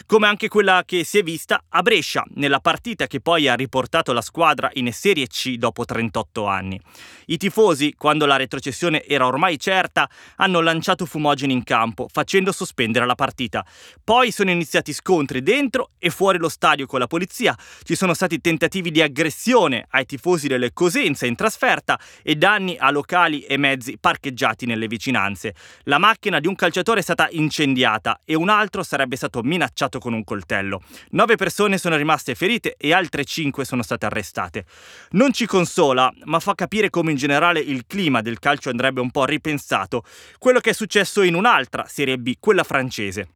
come 0.06 0.28
anche 0.28 0.48
quella 0.48 0.84
che 0.86 1.04
si 1.04 1.18
è 1.18 1.24
vista 1.24 1.64
a 1.70 1.82
Brescia, 1.82 2.24
nella 2.36 2.60
partita 2.60 3.08
che 3.08 3.20
poi 3.20 3.48
ha 3.48 3.56
riportato 3.56 4.14
la 4.14 4.22
squadra 4.22 4.70
in 4.74 4.92
Serie 4.94 5.28
C 5.28 5.56
dopo 5.56 5.86
38 5.86 6.46
anni. 6.46 6.80
I 7.28 7.38
tifosi, 7.38 7.94
quando 7.98 8.26
la 8.26 8.36
retrocessione 8.36 9.06
era 9.06 9.26
ormai 9.26 9.60
certa, 9.60 10.10
hanno 10.38 10.62
lanciato 10.62 11.06
fumogeni 11.06 11.54
in 11.54 11.64
campo, 11.64 12.08
facendo 12.12 12.52
sospendere 12.52 13.06
la 13.06 13.16
partita. 13.16 13.66
Poi 14.04 14.32
sono 14.32 14.52
iniziati 14.52 14.94
scontri 14.94 15.42
dentro 15.42 15.92
e 15.98 16.10
fuori 16.10 16.38
lo 16.38 16.50
stadio 16.50 16.86
con 16.86 17.00
la 17.00 17.08
polizia, 17.08 17.56
ci 17.84 17.96
sono 17.96 18.14
stati 18.14 18.40
tentativi 18.42 18.92
di 18.92 19.02
aggressione 19.02 19.86
ai 19.90 20.06
tifosi 20.06 20.48
delle 20.48 20.74
Cosenza 20.74 21.26
in 21.26 21.36
trasferta 21.36 22.00
e 22.24 22.36
danni 22.36 22.76
a 22.78 22.92
locali 22.92 23.42
e 23.42 23.58
mezzi 23.58 23.98
parcheggiati 24.00 24.66
nelle 24.66 24.88
vicinanze. 24.88 25.56
La 25.84 25.98
macchina 25.98 26.40
di 26.40 26.48
un 26.48 26.56
calciatore 26.56 27.00
è 27.00 27.04
stata 27.04 27.28
incendiata 27.32 28.20
e 28.26 28.36
un 28.36 28.50
altro 28.50 28.84
sarebbe 28.84 29.16
stato 29.16 29.42
minacciato 29.42 29.91
con 30.00 30.14
un 30.14 30.24
coltello. 30.24 30.82
Nove 31.12 31.36
persone 31.36 31.78
sono 31.78 31.96
rimaste 31.96 32.36
ferite 32.36 32.76
e 32.78 32.94
altre 32.94 33.26
cinque 33.26 33.66
sono 33.66 33.84
state 33.84 34.06
arrestate. 34.06 34.66
Non 35.12 35.32
ci 35.32 35.46
consola, 35.46 36.12
ma 36.26 36.40
fa 36.40 36.56
capire 36.56 36.90
come 36.90 37.12
in 37.12 37.18
generale 37.18 37.60
il 37.60 37.86
clima 37.88 38.22
del 38.22 38.40
calcio 38.40 38.70
andrebbe 38.70 39.02
un 39.02 39.12
po' 39.12 39.26
ripensato, 39.26 40.04
quello 40.38 40.60
che 40.60 40.72
è 40.72 40.74
successo 40.74 41.22
in 41.22 41.36
un'altra 41.36 41.86
Serie 41.88 42.18
B, 42.18 42.36
quella 42.40 42.64
francese. 42.64 43.30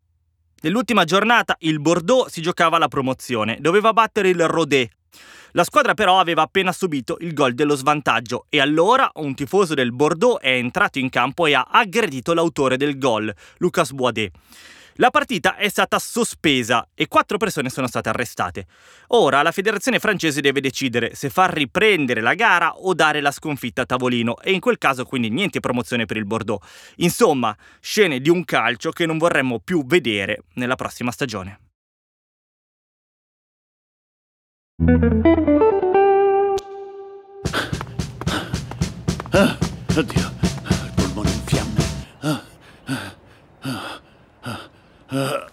Nell'ultima 0.62 1.04
giornata 1.04 1.56
il 1.60 1.80
Bordeaux 1.80 2.30
si 2.30 2.42
giocava 2.42 2.78
la 2.78 2.88
promozione, 2.88 3.58
doveva 3.60 3.94
battere 3.94 4.30
il 4.30 4.48
Rodé. 4.48 4.90
La 5.52 5.64
squadra 5.64 5.94
però 5.94 6.20
aveva 6.20 6.42
appena 6.42 6.74
subito 6.74 7.18
il 7.22 7.34
gol 7.34 7.54
dello 7.54 7.76
svantaggio 7.76 8.46
e 8.50 8.60
allora 8.60 9.10
un 9.16 9.36
tifoso 9.36 9.74
del 9.74 9.94
Bordeaux 9.94 10.42
è 10.42 10.50
entrato 10.50 11.00
in 11.00 11.10
campo 11.10 11.46
e 11.46 11.54
ha 11.54 11.68
aggredito 11.70 12.34
l'autore 12.34 12.76
del 12.76 12.98
gol, 12.98 13.34
Lucas 13.60 13.92
Boisdet. 13.92 14.32
La 14.98 15.10
partita 15.10 15.58
è 15.58 15.68
stata 15.68 16.00
sospesa 16.00 16.88
e 16.94 17.08
quattro 17.08 17.38
persone 17.38 17.70
sono 17.70 17.88
state 17.88 18.08
arrestate. 18.08 18.66
Ora 19.08 19.42
la 19.42 19.52
federazione 19.52 20.00
francese 20.00 20.40
deve 20.40 20.62
decidere 20.62 21.16
se 21.16 21.30
far 21.30 21.52
riprendere 21.52 22.22
la 22.22 22.34
gara 22.34 22.74
o 22.78 22.94
dare 22.94 23.20
la 23.20 23.32
sconfitta 23.32 23.82
a 23.82 23.86
tavolino 23.86 24.40
e 24.40 24.54
in 24.54 24.62
quel 24.62 24.78
caso 24.78 25.04
quindi 25.04 25.30
niente 25.30 25.60
promozione 25.60 26.06
per 26.06 26.16
il 26.16 26.26
Bordeaux. 26.26 26.64
Insomma, 26.98 27.54
scene 27.82 28.22
di 28.22 28.30
un 28.30 28.46
calcio 28.46 28.92
che 28.92 29.06
non 29.06 29.18
vorremmo 29.18 29.60
più 29.60 29.86
vedere 29.86 30.44
nella 30.54 30.76
prossima 30.76 31.12
stagione. 31.12 31.60
Ah, 39.32 39.58
oddio, 39.98 40.32
il 40.64 40.92
polmone 40.96 41.30
in 41.32 41.42
fiamme. 41.44 41.84
Ah, 42.22 42.44
ah, 42.86 43.16
ah. 43.60 44.05
Oh, 45.18 45.48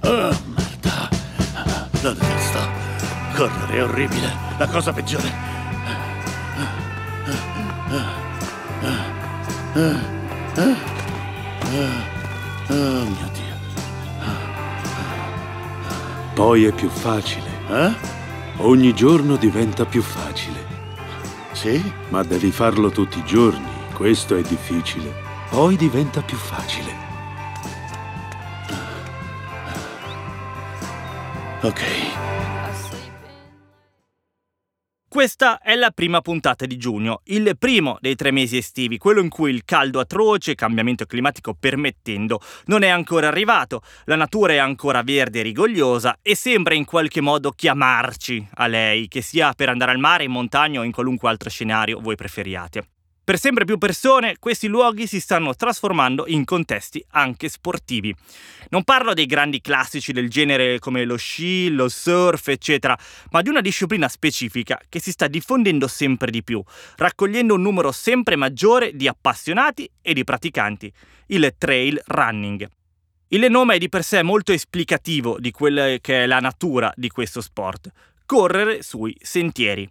merda. 0.00 1.08
La 2.02 2.10
detesto. 2.10 2.58
Correre 3.36 3.74
è 3.74 3.82
orribile. 3.84 4.32
La 4.58 4.66
cosa 4.66 4.92
peggiore. 4.92 5.32
Oh 12.66 13.04
mio 13.04 13.30
Dio. 13.32 13.54
Poi 16.34 16.64
è 16.64 16.72
più 16.72 16.88
facile. 16.88 17.50
Eh? 17.68 17.92
Ogni 18.56 18.92
giorno 18.94 19.36
diventa 19.36 19.84
più 19.84 20.02
facile. 20.02 20.66
Sì? 21.52 21.80
Ma 22.08 22.24
devi 22.24 22.50
farlo 22.50 22.90
tutti 22.90 23.20
i 23.20 23.24
giorni. 23.24 23.68
Questo 23.94 24.36
è 24.36 24.42
difficile. 24.42 25.29
Poi 25.50 25.76
diventa 25.76 26.22
più 26.22 26.36
facile. 26.36 26.94
Ok. 31.62 32.30
Questa 35.08 35.58
è 35.58 35.74
la 35.74 35.90
prima 35.90 36.20
puntata 36.20 36.66
di 36.66 36.76
giugno, 36.76 37.22
il 37.24 37.56
primo 37.58 37.98
dei 38.00 38.14
tre 38.14 38.30
mesi 38.30 38.58
estivi, 38.58 38.96
quello 38.96 39.20
in 39.20 39.28
cui 39.28 39.50
il 39.50 39.64
caldo 39.64 39.98
atroce, 39.98 40.54
cambiamento 40.54 41.04
climatico 41.04 41.52
permettendo, 41.58 42.40
non 42.66 42.84
è 42.84 42.88
ancora 42.88 43.26
arrivato, 43.26 43.82
la 44.04 44.14
natura 44.14 44.52
è 44.52 44.58
ancora 44.58 45.02
verde 45.02 45.40
e 45.40 45.42
rigogliosa 45.42 46.20
e 46.22 46.36
sembra 46.36 46.74
in 46.74 46.84
qualche 46.84 47.20
modo 47.20 47.50
chiamarci 47.50 48.50
a 48.54 48.68
lei, 48.68 49.08
che 49.08 49.20
sia 49.20 49.52
per 49.54 49.68
andare 49.68 49.90
al 49.90 49.98
mare, 49.98 50.22
in 50.22 50.30
montagna 50.30 50.78
o 50.78 50.84
in 50.84 50.92
qualunque 50.92 51.28
altro 51.28 51.50
scenario 51.50 51.98
voi 51.98 52.14
preferiate. 52.14 52.89
Per 53.30 53.38
sempre 53.38 53.64
più 53.64 53.78
persone 53.78 54.38
questi 54.40 54.66
luoghi 54.66 55.06
si 55.06 55.20
stanno 55.20 55.54
trasformando 55.54 56.24
in 56.26 56.44
contesti 56.44 57.00
anche 57.10 57.48
sportivi. 57.48 58.12
Non 58.70 58.82
parlo 58.82 59.14
dei 59.14 59.26
grandi 59.26 59.60
classici 59.60 60.10
del 60.10 60.28
genere 60.28 60.80
come 60.80 61.04
lo 61.04 61.14
sci, 61.14 61.70
lo 61.70 61.88
surf, 61.88 62.48
eccetera, 62.48 62.98
ma 63.30 63.40
di 63.40 63.48
una 63.48 63.60
disciplina 63.60 64.08
specifica 64.08 64.80
che 64.88 64.98
si 64.98 65.12
sta 65.12 65.28
diffondendo 65.28 65.86
sempre 65.86 66.32
di 66.32 66.42
più, 66.42 66.60
raccogliendo 66.96 67.54
un 67.54 67.62
numero 67.62 67.92
sempre 67.92 68.34
maggiore 68.34 68.96
di 68.96 69.06
appassionati 69.06 69.88
e 70.02 70.12
di 70.12 70.24
praticanti, 70.24 70.92
il 71.26 71.54
trail 71.56 72.02
running. 72.06 72.68
Il 73.28 73.48
nome 73.48 73.76
è 73.76 73.78
di 73.78 73.88
per 73.88 74.02
sé 74.02 74.24
molto 74.24 74.50
esplicativo 74.50 75.38
di 75.38 75.52
quella 75.52 75.98
che 76.00 76.24
è 76.24 76.26
la 76.26 76.40
natura 76.40 76.92
di 76.96 77.08
questo 77.10 77.40
sport, 77.40 77.92
correre 78.26 78.82
sui 78.82 79.16
sentieri. 79.20 79.88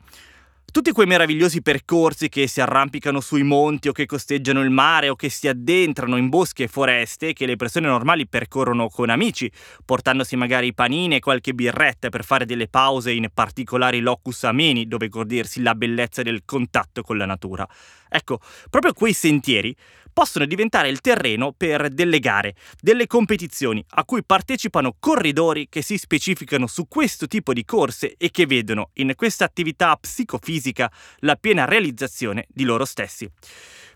Tutti 0.72 0.92
quei 0.92 1.08
meravigliosi 1.08 1.64
percorsi 1.64 2.30
che 2.30 2.46
si 2.48 2.62
arrampicano 2.62 3.22
sui 3.22 3.42
monti 3.42 3.88
o 3.88 3.92
che 3.92 4.06
costeggiano 4.06 4.62
il 4.62 4.70
mare 4.70 5.10
o 5.10 5.16
che 5.16 5.30
si 5.30 5.48
addentrano 5.48 6.16
in 6.16 6.30
boschi 6.30 6.62
e 6.62 6.68
foreste 6.68 7.34
che 7.34 7.48
le 7.48 7.56
persone 7.56 7.88
normali 7.88 8.28
percorrono 8.28 8.88
con 8.88 9.10
amici, 9.10 9.52
portandosi 9.84 10.36
magari 10.36 10.74
panini 10.74 11.16
e 11.16 11.20
qualche 11.20 11.54
birretta 11.54 12.10
per 12.10 12.24
fare 12.24 12.46
delle 12.46 12.68
pause 12.68 13.12
in 13.12 13.30
particolari 13.34 14.00
locus 14.00 14.44
ameni 14.44 14.86
dove 14.86 15.08
godersi 15.08 15.62
la 15.62 15.74
bellezza 15.74 16.22
del 16.22 16.44
contatto 16.46 17.02
con 17.02 17.18
la 17.18 17.26
natura. 17.26 17.68
Ecco, 18.08 18.40
proprio 18.70 18.94
quei 18.94 19.14
sentieri 19.14 19.76
possono 20.20 20.44
diventare 20.44 20.90
il 20.90 21.00
terreno 21.00 21.54
per 21.56 21.88
delle 21.88 22.20
gare, 22.20 22.54
delle 22.82 23.08
competizioni 23.08 23.82
a 23.92 24.04
cui 24.04 24.22
partecipano 24.22 24.98
corridori 25.00 25.70
che 25.70 25.82
si 25.82 25.98
specificano 25.98 26.68
su 26.68 26.90
questo 26.90 27.26
tipo 27.26 27.54
di 27.54 27.64
corse 27.64 28.16
e 28.18 28.30
che 28.30 28.46
vedono 28.46 28.90
in 28.96 29.14
questa 29.16 29.46
attività 29.46 29.96
psicofisica 29.96 30.92
la 31.20 31.38
piena 31.38 31.64
realizzazione 31.64 32.48
di 32.50 32.66
loro 32.66 32.84
stessi. 32.84 33.32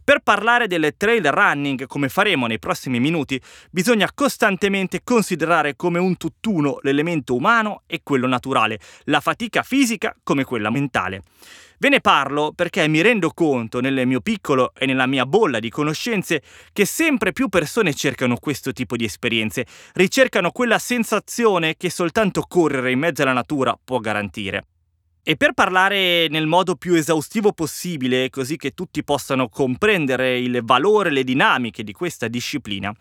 Per 0.01 0.20
parlare 0.20 0.68
del 0.68 0.94
trail 0.96 1.30
running, 1.30 1.88
come 1.88 2.08
faremo 2.08 2.48
nei 2.48 2.60
prossimi 2.60 3.01
minuti, 3.01 3.42
bisogna 3.70 4.10
costantemente 4.13 5.01
considerare 5.03 5.75
come 5.75 6.00
un 6.00 6.15
tutt'uno 6.15 6.80
l'elemento 6.84 7.36
umano 7.36 7.84
e 7.86 8.00
quello 8.01 8.27
naturale, 8.27 8.80
la 9.06 9.20
fatica 9.20 9.62
fisica 9.62 10.15
come 10.24 10.46
quella 10.46 10.70
mentale. 10.70 11.24
Ve 11.83 11.89
ne 11.89 11.99
parlo 11.99 12.53
perché 12.55 12.87
mi 12.87 13.01
rendo 13.01 13.31
conto 13.31 13.81
nel 13.81 14.07
mio 14.07 14.21
piccolo 14.21 14.71
e 14.73 14.85
nella 14.85 15.05
mia 15.05 15.25
bolla 15.25 15.59
di 15.59 15.69
conoscenze 15.69 16.41
che 16.71 16.85
sempre 16.85 17.33
più 17.33 17.49
persone 17.49 17.93
cercano 17.93 18.37
questo 18.37 18.71
tipo 18.71 18.95
di 18.95 19.03
esperienze, 19.03 19.65
ricercano 19.95 20.51
quella 20.51 20.79
sensazione 20.79 21.75
che 21.75 21.89
soltanto 21.89 22.45
correre 22.47 22.91
in 22.91 22.99
mezzo 22.99 23.23
alla 23.23 23.33
natura 23.33 23.77
può 23.83 23.99
garantire. 23.99 24.67
E 25.25 25.38
per 25.38 25.53
parlare 25.53 26.27
nel 26.27 26.48
modo 26.48 26.75
più 26.75 26.96
esaustivo 26.96 27.53
possibile, 27.53 28.30
così 28.30 28.58
che 28.58 28.72
tutti 28.72 29.06
possano 29.06 29.48
comprendere 29.48 30.38
il 30.38 30.60
valore 30.65 31.08
e 31.08 31.12
le 31.13 31.24
dinamiche 31.24 31.82
di 31.86 31.94
questa 31.94 32.27
disciplina, 32.27 32.94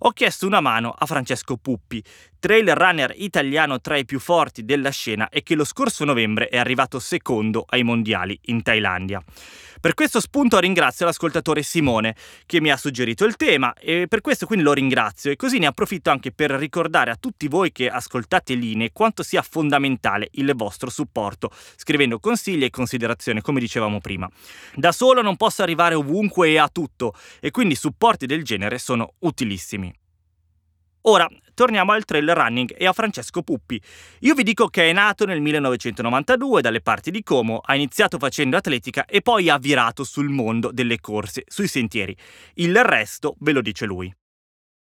ho 0.00 0.10
chiesto 0.10 0.46
una 0.46 0.60
mano 0.60 0.90
a 0.90 1.06
Francesco 1.06 1.56
Puppi, 1.56 2.04
trail 2.38 2.74
runner 2.74 3.14
italiano 3.16 3.80
tra 3.80 3.96
i 3.96 4.04
più 4.04 4.18
forti 4.20 4.66
della 4.66 4.90
scena 4.90 5.30
e 5.30 5.42
che 5.42 5.54
lo 5.54 5.64
scorso 5.64 6.04
novembre 6.04 6.48
è 6.48 6.58
arrivato 6.58 6.98
secondo 6.98 7.64
ai 7.66 7.82
mondiali 7.82 8.38
in 8.44 8.62
Thailandia. 8.62 9.24
Per 9.80 9.94
questo 9.94 10.20
spunto 10.20 10.58
ringrazio 10.58 11.06
l'ascoltatore 11.06 11.62
Simone 11.62 12.14
che 12.44 12.60
mi 12.60 12.70
ha 12.70 12.76
suggerito 12.76 13.24
il 13.24 13.36
tema 13.36 13.72
e 13.72 14.08
per 14.08 14.20
questo 14.20 14.44
quindi 14.44 14.62
lo 14.62 14.74
ringrazio 14.74 15.30
e 15.30 15.36
così 15.36 15.58
ne 15.58 15.64
approfitto 15.64 16.10
anche 16.10 16.32
per 16.32 16.50
ricordare 16.50 17.10
a 17.10 17.16
tutti 17.16 17.48
voi 17.48 17.72
che 17.72 17.88
ascoltate 17.88 18.52
Linee 18.52 18.92
quanto 18.92 19.22
sia 19.22 19.40
fondamentale 19.40 20.28
il 20.32 20.52
vostro 20.54 20.90
supporto, 20.90 21.50
scrivendo 21.76 22.18
consigli 22.18 22.64
e 22.64 22.68
considerazioni 22.68 23.40
come 23.40 23.58
dicevamo 23.58 24.00
prima. 24.00 24.28
Da 24.74 24.92
solo 24.92 25.22
non 25.22 25.38
posso 25.38 25.62
arrivare 25.62 25.94
ovunque 25.94 26.50
e 26.50 26.58
a 26.58 26.68
tutto 26.68 27.14
e 27.40 27.50
quindi 27.50 27.74
supporti 27.74 28.26
del 28.26 28.44
genere 28.44 28.76
sono 28.76 29.14
utilissimi. 29.20 29.90
Ora, 31.04 31.26
torniamo 31.60 31.92
al 31.92 32.06
trail 32.06 32.34
running 32.34 32.74
e 32.74 32.86
a 32.86 32.94
Francesco 32.94 33.42
Puppi. 33.42 33.78
Io 34.20 34.32
vi 34.32 34.44
dico 34.44 34.68
che 34.68 34.88
è 34.88 34.92
nato 34.94 35.26
nel 35.26 35.42
1992 35.42 36.62
dalle 36.62 36.80
parti 36.80 37.10
di 37.10 37.22
Como, 37.22 37.60
ha 37.62 37.74
iniziato 37.74 38.16
facendo 38.16 38.56
atletica 38.56 39.04
e 39.04 39.20
poi 39.20 39.50
ha 39.50 39.58
virato 39.58 40.02
sul 40.02 40.30
mondo 40.30 40.70
delle 40.72 41.00
corse, 41.00 41.44
sui 41.46 41.66
sentieri. 41.66 42.16
Il 42.54 42.82
resto 42.82 43.36
ve 43.40 43.52
lo 43.52 43.60
dice 43.60 43.84
lui. 43.84 44.10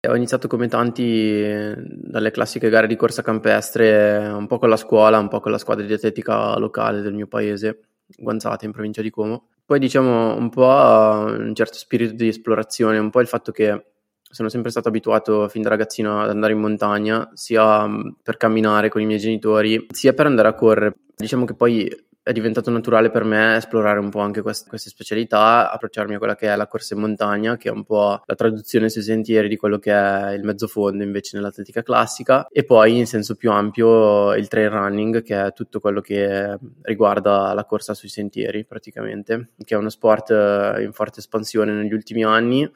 Ho 0.09 0.15
iniziato 0.15 0.47
come 0.47 0.69
tanti 0.69 1.43
dalle 1.45 2.31
classiche 2.31 2.69
gare 2.69 2.87
di 2.87 2.95
corsa 2.95 3.23
campestre, 3.23 4.19
un 4.29 4.47
po' 4.47 4.61
con 4.61 4.69
la 4.69 4.77
scuola, 4.77 5.19
un 5.19 5.27
po' 5.27 5.41
con 5.41 5.51
la 5.51 5.59
squadra 5.59 5.85
di 5.85 5.93
atletica 5.93 6.57
locale 6.59 7.01
del 7.01 7.13
mio 7.13 7.27
paese, 7.27 7.81
Guanzate 8.07 8.67
in 8.67 8.73
provincia 8.73 9.03
di 9.03 9.11
Como. 9.11 9.49
Poi 9.65 9.81
diciamo 9.81 10.37
un 10.37 10.49
po' 10.49 11.25
un 11.27 11.55
certo 11.57 11.77
spirito 11.77 12.15
di 12.15 12.29
esplorazione, 12.29 12.99
un 12.99 13.11
po' 13.11 13.21
il 13.21 13.27
fatto 13.27 13.51
che 13.51 13.87
sono 14.33 14.49
sempre 14.49 14.71
stato 14.71 14.89
abituato 14.89 15.47
fin 15.49 15.63
da 15.63 15.69
ragazzino 15.69 16.23
ad 16.23 16.31
andare 16.31 16.55
in 16.55 16.59
montagna, 16.59 17.31
sia 17.35 17.87
mm, 17.87 18.09
per 18.23 18.37
camminare 18.39 18.89
con 18.89 19.03
i 19.03 19.07
miei 19.07 19.19
genitori, 19.19 19.87
sia 19.91 20.15
per 20.15 20.27
andare 20.27 20.49
a 20.49 20.55
correre. 20.55 20.97
Diciamo 21.15 21.45
che 21.45 21.55
poi 21.55 21.89
è 22.25 22.33
diventato 22.33 22.71
naturale 22.71 23.11
per 23.11 23.25
me 23.25 23.57
esplorare 23.57 23.99
un 23.99 24.09
po' 24.09 24.21
anche 24.21 24.43
queste, 24.43 24.69
queste, 24.69 24.91
specialità, 24.91 25.71
approcciarmi 25.73 26.15
a 26.15 26.19
quella 26.19 26.37
che 26.37 26.49
è 26.49 26.57
la 26.57 26.69
corsa 26.69 26.95
in 26.95 27.01
montagna, 27.01 27.57
che 27.57 27.69
è 27.69 27.73
un 27.73 27.83
po' 27.85 28.23
la 28.25 28.35
traduzione 28.37 28.89
sui 28.89 29.03
sentieri 29.03 29.49
di 29.49 29.57
quello 29.57 29.79
che 29.79 29.93
è 29.93 30.31
il 30.31 30.45
mezzo 30.45 30.69
fondo 30.69 31.03
invece 31.03 31.37
nell'atletica 31.37 31.83
classica, 31.83 32.47
e 32.49 32.65
poi 32.65 32.97
in 32.97 33.07
senso 33.07 33.35
più 33.35 33.51
ampio 33.51 34.35
il 34.35 34.47
trail 34.47 34.71
running, 34.71 35.23
che 35.23 35.47
è 35.47 35.53
tutto 35.53 35.81
quello 35.81 36.01
che 36.01 36.57
riguarda 36.83 37.53
la 37.55 37.65
corsa 37.65 37.93
sui 37.93 38.09
sentieri 38.09 38.65
praticamente, 38.65 39.51
che 39.65 39.75
è 39.75 39.79
uno 39.79 39.91
sport 39.91 40.31
in 40.31 40.91
forte 40.93 41.19
espansione 41.19 41.73
negli 41.73 41.93
ultimi 41.93 42.25
anni 42.25 42.71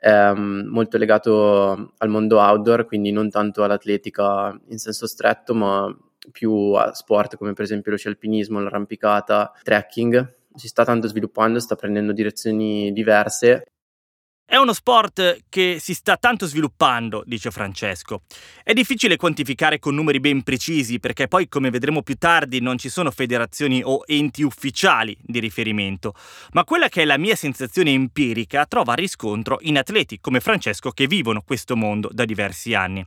ehm, 0.00 0.66
molto 0.68 0.96
legato 0.98 1.92
al 1.96 2.08
mondo 2.08 2.40
outdoor, 2.40 2.84
quindi 2.86 3.10
non 3.10 3.30
tanto 3.30 3.64
all'atletica 3.64 4.58
in 4.68 4.78
senso 4.78 5.06
stretto, 5.06 5.54
ma 5.54 5.96
più 6.32 6.72
a 6.72 6.94
sport 6.94 7.36
come 7.36 7.52
per 7.52 7.64
esempio 7.64 7.90
lo 7.90 7.96
sci 7.96 8.08
alpinismo, 8.08 8.60
l'arrampicata, 8.60 9.52
trekking. 9.62 10.34
Si 10.54 10.68
sta 10.68 10.84
tanto 10.84 11.08
sviluppando, 11.08 11.58
sta 11.58 11.74
prendendo 11.74 12.12
direzioni 12.12 12.92
diverse 12.92 13.64
è 14.54 14.58
uno 14.58 14.72
sport 14.72 15.46
che 15.48 15.78
si 15.80 15.94
sta 15.94 16.16
tanto 16.16 16.46
sviluppando, 16.46 17.24
dice 17.26 17.50
Francesco. 17.50 18.22
È 18.62 18.72
difficile 18.72 19.16
quantificare 19.16 19.80
con 19.80 19.96
numeri 19.96 20.20
ben 20.20 20.44
precisi 20.44 21.00
perché 21.00 21.26
poi, 21.26 21.48
come 21.48 21.70
vedremo 21.70 22.02
più 22.02 22.14
tardi, 22.14 22.60
non 22.60 22.78
ci 22.78 22.88
sono 22.88 23.10
federazioni 23.10 23.82
o 23.84 24.04
enti 24.06 24.44
ufficiali 24.44 25.16
di 25.20 25.40
riferimento, 25.40 26.14
ma 26.52 26.62
quella 26.62 26.88
che 26.88 27.02
è 27.02 27.04
la 27.04 27.18
mia 27.18 27.34
sensazione 27.34 27.90
empirica 27.90 28.64
trova 28.66 28.94
riscontro 28.94 29.58
in 29.62 29.76
atleti 29.76 30.20
come 30.20 30.38
Francesco 30.38 30.92
che 30.92 31.08
vivono 31.08 31.42
questo 31.44 31.74
mondo 31.74 32.08
da 32.12 32.24
diversi 32.24 32.74
anni. 32.74 33.04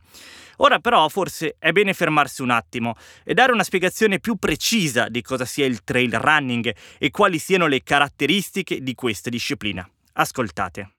Ora 0.58 0.80
però 0.80 1.08
forse 1.08 1.56
è 1.58 1.72
bene 1.72 1.94
fermarsi 1.94 2.42
un 2.42 2.50
attimo 2.50 2.94
e 3.24 3.32
dare 3.32 3.52
una 3.52 3.64
spiegazione 3.64 4.20
più 4.20 4.36
precisa 4.36 5.08
di 5.08 5.22
cosa 5.22 5.46
sia 5.46 5.64
il 5.64 5.82
trail 5.82 6.12
running 6.12 6.74
e 6.98 7.10
quali 7.10 7.38
siano 7.38 7.66
le 7.66 7.82
caratteristiche 7.82 8.82
di 8.82 8.94
questa 8.94 9.30
disciplina. 9.30 9.88
Ascoltate. 10.12 10.90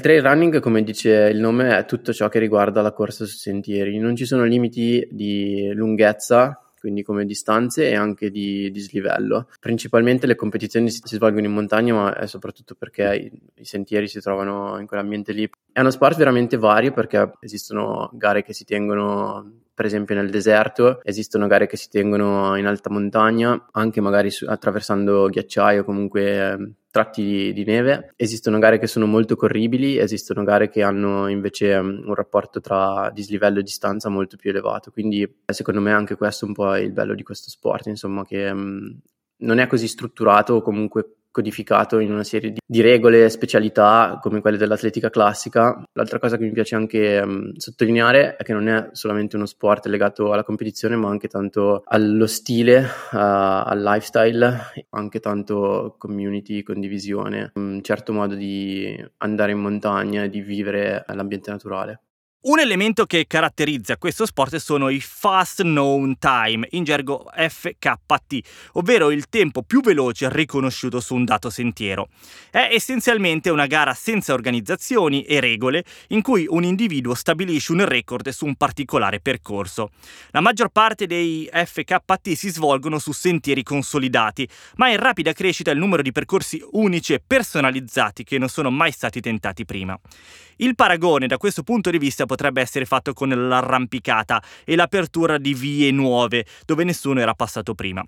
Il 0.00 0.04
trail 0.04 0.22
running, 0.22 0.60
come 0.60 0.84
dice 0.84 1.28
il 1.28 1.40
nome, 1.40 1.76
è 1.76 1.84
tutto 1.84 2.12
ciò 2.12 2.28
che 2.28 2.38
riguarda 2.38 2.82
la 2.82 2.92
corsa 2.92 3.24
sui 3.24 3.36
sentieri. 3.36 3.98
Non 3.98 4.14
ci 4.14 4.26
sono 4.26 4.44
limiti 4.44 5.04
di 5.10 5.72
lunghezza, 5.74 6.56
quindi 6.78 7.02
come 7.02 7.24
distanze 7.24 7.88
e 7.88 7.96
anche 7.96 8.30
di 8.30 8.70
dislivello. 8.70 9.48
Principalmente 9.58 10.28
le 10.28 10.36
competizioni 10.36 10.88
si, 10.88 11.00
svolgono 11.02 11.46
in 11.46 11.52
montagna, 11.52 11.94
ma 11.94 12.16
è 12.16 12.28
soprattutto 12.28 12.76
perché 12.76 13.12
i, 13.16 13.60
i, 13.60 13.64
sentieri 13.64 14.06
si 14.06 14.20
trovano 14.20 14.78
in 14.78 14.86
quell'ambiente 14.86 15.32
lì. 15.32 15.50
È 15.72 15.80
uno 15.80 15.90
sport 15.90 16.16
veramente 16.16 16.56
vario 16.56 16.92
perché 16.92 17.32
esistono 17.40 18.08
gare 18.12 18.44
che 18.44 18.52
si 18.52 18.64
tengono 18.64 19.64
per 19.74 19.86
esempio 19.86 20.16
nel 20.16 20.28
deserto 20.28 21.00
esistono 21.04 21.46
gare 21.46 21.68
che 21.68 21.76
si 21.76 21.88
tengono 21.88 22.56
in 22.56 22.66
alta 22.66 22.90
montagna, 22.90 23.68
anche 23.72 24.00
magari 24.00 24.30
su, 24.30 24.44
attraversando 24.48 25.28
ghiacciai 25.28 25.78
o 25.78 25.84
comunque 25.84 26.52
eh, 26.52 26.68
tratti 26.90 27.22
di, 27.22 27.52
di, 27.52 27.64
neve. 27.64 28.12
Esistono 28.16 28.58
gare 28.58 28.78
che 28.78 28.86
sono 28.86 29.06
molto 29.06 29.36
corribili, 29.36 29.98
esistono 29.98 30.44
gare 30.44 30.68
che 30.68 30.82
hanno 30.82 31.28
invece 31.28 31.74
um, 31.74 32.02
un 32.06 32.14
rapporto 32.14 32.60
tra 32.60 33.10
dislivello 33.12 33.60
e 33.60 33.62
distanza 33.62 34.08
molto 34.08 34.36
più 34.36 34.50
elevato. 34.50 34.90
Quindi 34.90 35.42
secondo 35.46 35.80
me 35.80 35.92
anche 35.92 36.16
questo 36.16 36.44
è 36.44 36.48
un 36.48 36.54
po' 36.54 36.76
il 36.76 36.92
bello 36.92 37.14
di 37.14 37.22
questo 37.22 37.50
sport, 37.50 37.86
insomma, 37.86 38.24
che 38.24 38.48
um, 38.50 38.98
non 39.38 39.58
è 39.58 39.66
così 39.66 39.86
strutturato 39.86 40.54
o 40.54 40.62
comunque 40.62 41.17
codificato 41.30 41.98
in 41.98 42.12
una 42.12 42.24
serie 42.24 42.50
di, 42.50 42.58
di, 42.64 42.80
regole 42.80 43.24
e 43.24 43.28
specialità 43.28 44.18
come 44.20 44.40
quelle 44.40 44.56
dell'atletica 44.56 45.10
classica. 45.10 45.82
L'altra 45.92 46.18
cosa 46.18 46.36
che 46.36 46.44
mi 46.44 46.52
piace 46.52 46.74
anche 46.74 47.20
um, 47.20 47.54
sottolineare 47.56 48.36
è 48.36 48.42
che 48.42 48.52
non 48.52 48.68
è 48.68 48.88
solamente 48.92 49.36
uno 49.36 49.46
sport 49.46 49.86
legato 49.86 50.32
alla 50.32 50.44
competizione, 50.44 50.96
ma 50.96 51.08
anche 51.08 51.28
tanto 51.28 51.82
allo 51.86 52.26
stile, 52.26 52.78
uh, 52.78 53.16
al 53.16 53.80
lifestyle, 53.82 54.72
anche 54.90 55.20
tanto 55.20 55.94
community, 55.98 56.62
condivisione, 56.62 57.52
un 57.54 57.80
certo 57.82 58.12
modo 58.12 58.34
di 58.34 58.96
andare 59.18 59.52
in 59.52 59.58
montagna 59.58 60.24
e 60.24 60.28
di 60.28 60.40
vivere 60.40 61.04
l'ambiente 61.08 61.50
naturale. 61.50 62.02
Un 62.40 62.60
elemento 62.60 63.04
che 63.04 63.26
caratterizza 63.26 63.96
questo 63.96 64.24
sport 64.24 64.54
sono 64.58 64.90
i 64.90 65.00
fast 65.00 65.62
known 65.62 66.18
time, 66.20 66.68
in 66.70 66.84
gergo 66.84 67.28
FKT, 67.34 68.38
ovvero 68.74 69.10
il 69.10 69.28
tempo 69.28 69.64
più 69.64 69.80
veloce 69.80 70.28
riconosciuto 70.30 71.00
su 71.00 71.16
un 71.16 71.24
dato 71.24 71.50
sentiero. 71.50 72.10
È 72.48 72.68
essenzialmente 72.70 73.50
una 73.50 73.66
gara 73.66 73.92
senza 73.92 74.34
organizzazioni 74.34 75.24
e 75.24 75.40
regole 75.40 75.82
in 76.10 76.22
cui 76.22 76.46
un 76.48 76.62
individuo 76.62 77.14
stabilisce 77.14 77.72
un 77.72 77.84
record 77.84 78.28
su 78.28 78.46
un 78.46 78.54
particolare 78.54 79.18
percorso. 79.18 79.90
La 80.30 80.40
maggior 80.40 80.68
parte 80.68 81.08
dei 81.08 81.50
FKT 81.52 82.34
si 82.34 82.50
svolgono 82.50 83.00
su 83.00 83.10
sentieri 83.10 83.64
consolidati, 83.64 84.48
ma 84.76 84.86
è 84.86 84.92
in 84.92 84.98
rapida 84.98 85.32
crescita 85.32 85.72
il 85.72 85.78
numero 85.78 86.02
di 86.02 86.12
percorsi 86.12 86.64
unici 86.70 87.14
e 87.14 87.20
personalizzati 87.26 88.22
che 88.22 88.38
non 88.38 88.48
sono 88.48 88.70
mai 88.70 88.92
stati 88.92 89.20
tentati 89.20 89.64
prima. 89.64 89.98
Il 90.60 90.74
paragone 90.74 91.28
da 91.28 91.36
questo 91.36 91.62
punto 91.62 91.88
di 91.88 91.98
vista 91.98 92.26
potrebbe 92.26 92.60
essere 92.60 92.84
fatto 92.84 93.12
con 93.12 93.28
l'arrampicata 93.28 94.42
e 94.64 94.74
l'apertura 94.74 95.38
di 95.38 95.54
vie 95.54 95.92
nuove 95.92 96.46
dove 96.66 96.82
nessuno 96.82 97.20
era 97.20 97.32
passato 97.34 97.74
prima. 97.74 98.04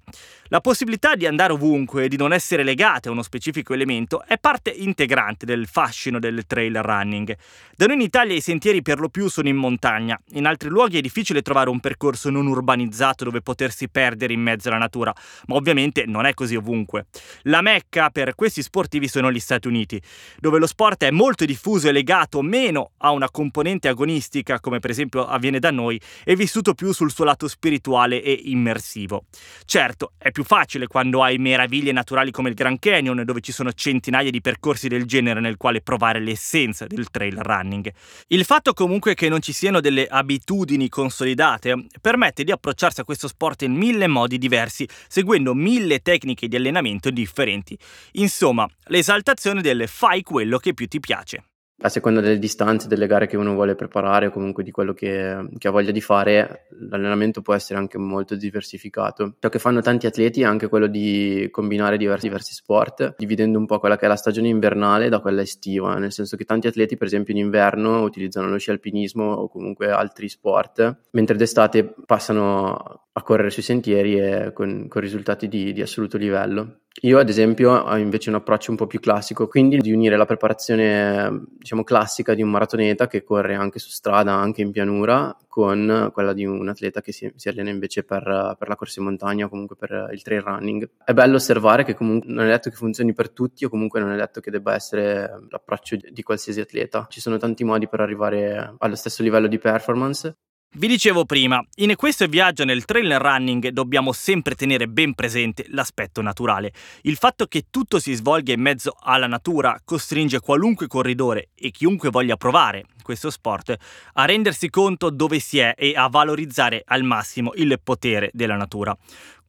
La 0.49 0.61
possibilità 0.61 1.15
di 1.15 1.27
andare 1.27 1.53
ovunque 1.53 2.05
e 2.05 2.09
di 2.09 2.17
non 2.17 2.33
essere 2.33 2.65
legate 2.65 3.09
a 3.09 3.13
uno 3.13 3.23
specifico 3.23 3.73
elemento 3.73 4.25
è 4.27 4.37
parte 4.37 4.71
integrante 4.71 5.47
del 5.47 5.69
fascino 5.69 6.19
del 6.19 6.45
trail 6.45 6.83
running. 6.83 7.37
Da 7.77 7.87
noi 7.87 7.95
in 7.95 8.01
Italia 8.01 8.35
i 8.35 8.41
sentieri 8.41 8.83
per 8.83 8.99
lo 8.99 9.11
più 9.11 9.29
sono 9.29 9.49
in 9.49 9.55
montagna, 9.55 10.21
in 10.33 10.47
altri 10.47 10.71
luoghi 10.71 10.99
è 10.99 11.01
difficile 11.01 11.43
trovare 11.43 11.71
un 11.71 11.79
percorso 11.79 12.31
non 12.31 12.49
urbanizzato 12.49 13.23
dove 13.23 13.43
potersi 13.43 13.89
perdere 13.89 14.33
in 14.33 14.41
mezzo 14.41 14.71
alla 14.71 14.79
natura, 14.79 15.15
ma 15.47 15.55
ovviamente 15.55 16.05
non 16.05 16.27
è 16.27 16.35
così 16.35 16.57
ovunque. 16.57 17.07
La 17.43 17.61
mecca 17.61 18.11
per 18.11 18.35
questi 18.35 18.61
sportivi 18.61 19.07
sono 19.07 19.31
gli 19.31 19.39
Stati 19.39 19.69
Uniti, 19.69 20.03
dove 20.41 20.59
lo 20.59 20.67
sport 20.67 21.05
è 21.05 21.13
molto 21.13 21.45
diffuso 21.45 21.89
e 21.89 21.93
legato 21.93 22.40
meno 22.43 22.93
a 22.99 23.11
una 23.11 23.31
componente 23.31 23.89
agonistica, 23.89 24.61
come 24.61 24.79
per 24.79 24.91
esempio 24.91 25.27
avviene 25.27 25.59
da 25.59 25.71
noi, 25.71 26.01
e 26.25 26.37
vissuto 26.37 26.75
più 26.75 26.93
sul 26.93 27.13
suo 27.13 27.25
lato 27.25 27.49
spirituale 27.49 28.23
e 28.23 28.39
immersivo. 28.45 29.25
Certo, 29.65 30.13
è 30.19 30.31
più 30.31 30.45
facile 30.45 30.87
quando 30.87 31.23
hai 31.23 31.39
meraviglie 31.39 31.93
naturali 31.93 32.31
come 32.31 32.49
il 32.49 32.55
Grand 32.55 32.79
Canyon, 32.79 33.23
dove 33.25 33.41
ci 33.41 33.53
sono 33.53 33.73
centinaia 33.73 34.31
di 34.31 34.41
percorsi 34.41 34.89
del 34.89 35.07
genere 35.07 35.41
nel 35.41 35.57
quale 35.57 35.81
provare 35.81 36.21
l'essenza 36.21 36.87
del 36.87 37.11
trail 37.11 37.39
running. 37.41 37.93
Il 38.29 38.45
fatto 38.45 38.73
comunque 38.73 39.15
che 39.15 39.29
non 39.29 39.41
ci 39.41 39.53
siano 39.53 39.81
delle 39.81 40.07
abitudini 40.07 40.89
consolidate 40.89 41.87
permette 42.01 42.45
di 42.45 42.53
approcciarsi 42.53 43.01
a 43.01 43.05
questo 43.05 43.29
sport 43.29 43.63
in 43.63 43.73
mille 43.73 44.07
modi 44.07 44.39
diversi, 44.39 44.89
seguendo 45.09 45.55
mille 45.55 46.01
tecniche 46.01 46.49
di 46.49 46.57
allenamento 46.57 47.11
differenti. 47.11 47.79
Insomma, 48.13 48.69
l'esaltazione 48.85 49.63
del 49.63 49.89
fai 49.89 50.23
quello 50.23 50.59
che 50.59 50.75
più 50.75 50.87
ti 50.87 51.01
piace 51.01 51.45
a 51.83 51.89
seconda 51.89 52.21
delle 52.21 52.39
distanze, 52.39 52.89
delle 52.89 53.07
gare 53.07 53.27
che 53.27 53.37
uno 53.37 53.55
vuole 53.55 53.75
preparare 53.75 54.27
o 54.27 54.31
comunque 54.31 54.63
di 54.63 54.71
quello 54.71 54.93
che, 54.93 55.49
che, 55.59 55.69
ha 55.69 55.71
voglia 55.71 55.91
di 55.91 56.01
fare, 56.01 56.67
l'allenamento 56.89 57.43
può 57.43 57.55
essere 57.55 57.79
anche 57.79 57.99
molto 57.99 58.35
diversificato. 58.35 59.37
Ciò 59.39 59.49
che 59.49 59.59
fanno 59.59 59.81
tanti 59.81 60.07
atleti 60.07 60.43
è 60.43 60.45
anche 60.45 60.69
quello 60.69 60.87
di 60.87 61.49
combinare 61.51 61.97
diversi, 61.97 62.27
diversi 62.27 62.55
sport, 62.55 63.15
dividendo 63.17 63.59
un 63.59 63.67
po' 63.67 63.79
quella 63.79 63.97
che 63.97 64.05
è 64.05 64.09
la 64.09 64.17
stagione 64.17 64.49
invernale 64.49 65.09
da 65.09 65.21
quella 65.21 65.43
estiva, 65.43 65.97
nel 65.97 66.13
senso 66.13 66.37
che 66.37 66.45
tanti 66.45 66.67
atleti 66.67 66.97
per 66.97 67.07
esempio 67.07 67.35
in 67.35 67.41
inverno 67.41 68.03
utilizzano 68.03 68.49
lo 68.49 68.59
sci 68.59 68.71
alpinismo 68.71 69.25
o 69.33 69.49
comunque 69.49 69.91
altri 69.91 70.29
sport, 70.29 71.01
mentre 71.13 71.37
d'estate 71.37 71.95
passano 72.05 73.09
a 73.13 73.23
correre 73.23 73.51
sui 73.51 73.63
sentieri 73.63 74.19
e 74.19 74.53
con, 74.53 74.87
con 74.89 75.01
risultati 75.01 75.49
di, 75.49 75.73
di, 75.73 75.83
assoluto 75.83 76.17
livello. 76.17 76.81
Io 77.03 77.19
ad 77.19 77.29
esempio 77.29 77.71
ho 77.73 77.97
invece 77.97 78.31
un 78.31 78.35
approccio 78.35 78.73
un 78.73 78.77
po' 78.77 78.87
più 78.87 78.99
classico, 78.99 79.47
quindi 79.47 79.79
di 79.79 79.93
unire 79.93 80.17
la 80.17 80.27
preparazione 80.27 81.45
diciamo 81.57 81.85
classica 81.85 82.35
di 82.35 82.43
un 82.43 82.51
maratoneta 82.51 83.07
che 83.07 83.23
corre 83.23 83.55
anche 83.55 83.79
su 83.79 83.89
strada, 83.91 84.33
anche 84.35 84.61
in 84.61 84.73
pianura, 84.73 85.35
con 85.47 86.11
quella 86.13 86.33
di 86.33 86.45
un 86.45 86.69
atleta 86.69 87.01
che 87.01 87.13
si, 87.13 87.33
si 87.37 87.49
allena 87.49 87.71
invece 87.71 88.03
per, 88.03 88.57
per, 88.59 88.69
la 88.69 88.77
corsa 88.77 88.99
in 88.99 89.07
montagna 89.07 89.47
o 89.47 89.49
comunque 89.49 89.77
per 89.77 90.11
il 90.13 90.23
trail 90.23 90.43
running. 90.43 90.91
È 91.05 91.13
bello 91.13 91.37
osservare 91.37 91.85
che 91.85 91.95
comunque 91.95 92.31
non 92.31 92.45
è 92.45 92.49
detto 92.49 92.71
che 92.71 92.77
funzioni 92.77 93.15
per 93.15 93.31
tutti 93.31 93.65
o 93.65 93.69
comunque 93.69 94.01
non 94.01 94.11
è 94.11 94.17
detto 94.17 94.41
che 94.41 94.51
debba 94.51 94.75
essere 94.75 95.47
l'approccio 95.49 95.97
di 95.97 96.23
qualsiasi 96.23 96.61
atleta. 96.61 97.07
Ci 97.09 97.21
sono 97.21 97.39
tanti 97.39 97.65
modi 97.65 97.89
per 97.89 98.01
arrivare 98.01 98.75
allo 98.79 98.97
stesso 98.97 99.23
livello 99.23 99.47
di 99.47 99.59
performance 99.59 100.37
vi 100.75 100.87
dicevo 100.87 101.25
prima, 101.25 101.61
in 101.79 101.97
questo 101.97 102.29
viaggio 102.29 102.65
nel 102.65 102.85
trail 102.85 103.19
running 103.19 103.71
dobbiamo 103.71 104.13
sempre 104.13 104.55
tenere 104.55 104.87
ben 104.87 105.15
presente 105.15 105.65
l'aspetto 105.71 106.23
naturale. 106.23 106.73
Il 107.03 107.17
fatto 107.17 107.47
che 107.47 107.65
tutto 107.71 107.99
si 107.99 108.15
svolga 108.15 108.53
in 108.53 108.61
mezzo 108.61 108.95
alla 109.01 109.27
natura 109.27 109.81
costringe 109.85 110.39
qualunque 110.39 110.87
corridore 110.87 111.49
e 111.57 111.73
chiunque 111.73 112.11
voglia 112.11 112.37
provare 112.37 112.85
questo 113.03 113.31
sport 113.31 113.77
a 114.15 114.25
rendersi 114.25 114.71
conto 114.71 115.11
dove 115.11 115.39
si 115.39 115.59
è 115.59 115.75
e 115.77 115.95
a 115.97 116.09
valorizzare 116.09 116.83
al 116.87 117.03
massimo 117.03 117.53
il 117.55 117.79
potere 117.83 118.31
della 118.33 118.57
natura. 118.57 118.97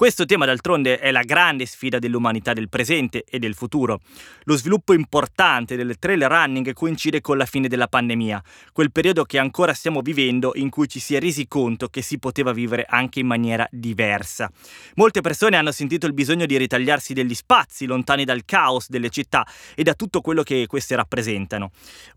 Questo 0.02 0.26
tema 0.26 0.48
d'altronde 0.48 0.98
è 0.98 1.12
la 1.12 1.22
grande 1.22 1.68
sfida 1.68 2.00
dell'umanità 2.00 2.54
del 2.54 2.70
presente 2.70 3.24
e 3.24 3.38
del 3.38 3.54
futuro. 3.54 4.02
Lo 4.46 4.56
sviluppo 4.56 4.94
importante 4.94 5.76
del 5.76 6.00
trail 6.00 6.28
running 6.28 6.74
coincide 6.74 7.22
con 7.22 7.38
la 7.38 7.46
fine 7.46 7.68
della 7.68 7.88
pandemia, 7.88 8.42
quel 8.74 8.92
periodo 8.92 9.26
che 9.26 9.38
ancora 9.38 9.76
stiamo 9.76 10.02
vivendo 10.02 10.54
in 10.56 10.72
cui 10.72 10.90
ci 10.90 11.00
si 11.00 11.14
è 11.14 11.20
resi 11.20 11.48
conto 11.48 11.88
che 11.90 12.02
si 12.02 12.18
poteva 12.18 12.52
vivere 12.52 12.84
anche 12.90 13.20
in 13.20 13.28
maniera 13.28 13.68
diversa. 13.70 14.52
Molte 14.96 15.22
persone 15.22 15.58
hanno 15.58 15.72
sentito 15.72 16.08
il 16.08 16.14
bisogno 16.14 16.48
di 16.48 16.58
ritagliarsi 16.58 17.14
degli 17.14 17.36
spazi 17.36 17.86
lontani 17.86 18.26
dal 18.26 18.44
caos 18.44 18.90
delle 18.90 19.10
città 19.10 19.46
e 19.76 19.84
da 19.84 19.94
tutto 19.94 20.22
quello 20.22 20.42
che 20.42 20.66
queste 20.66 20.96
rappresentano. 20.96 21.70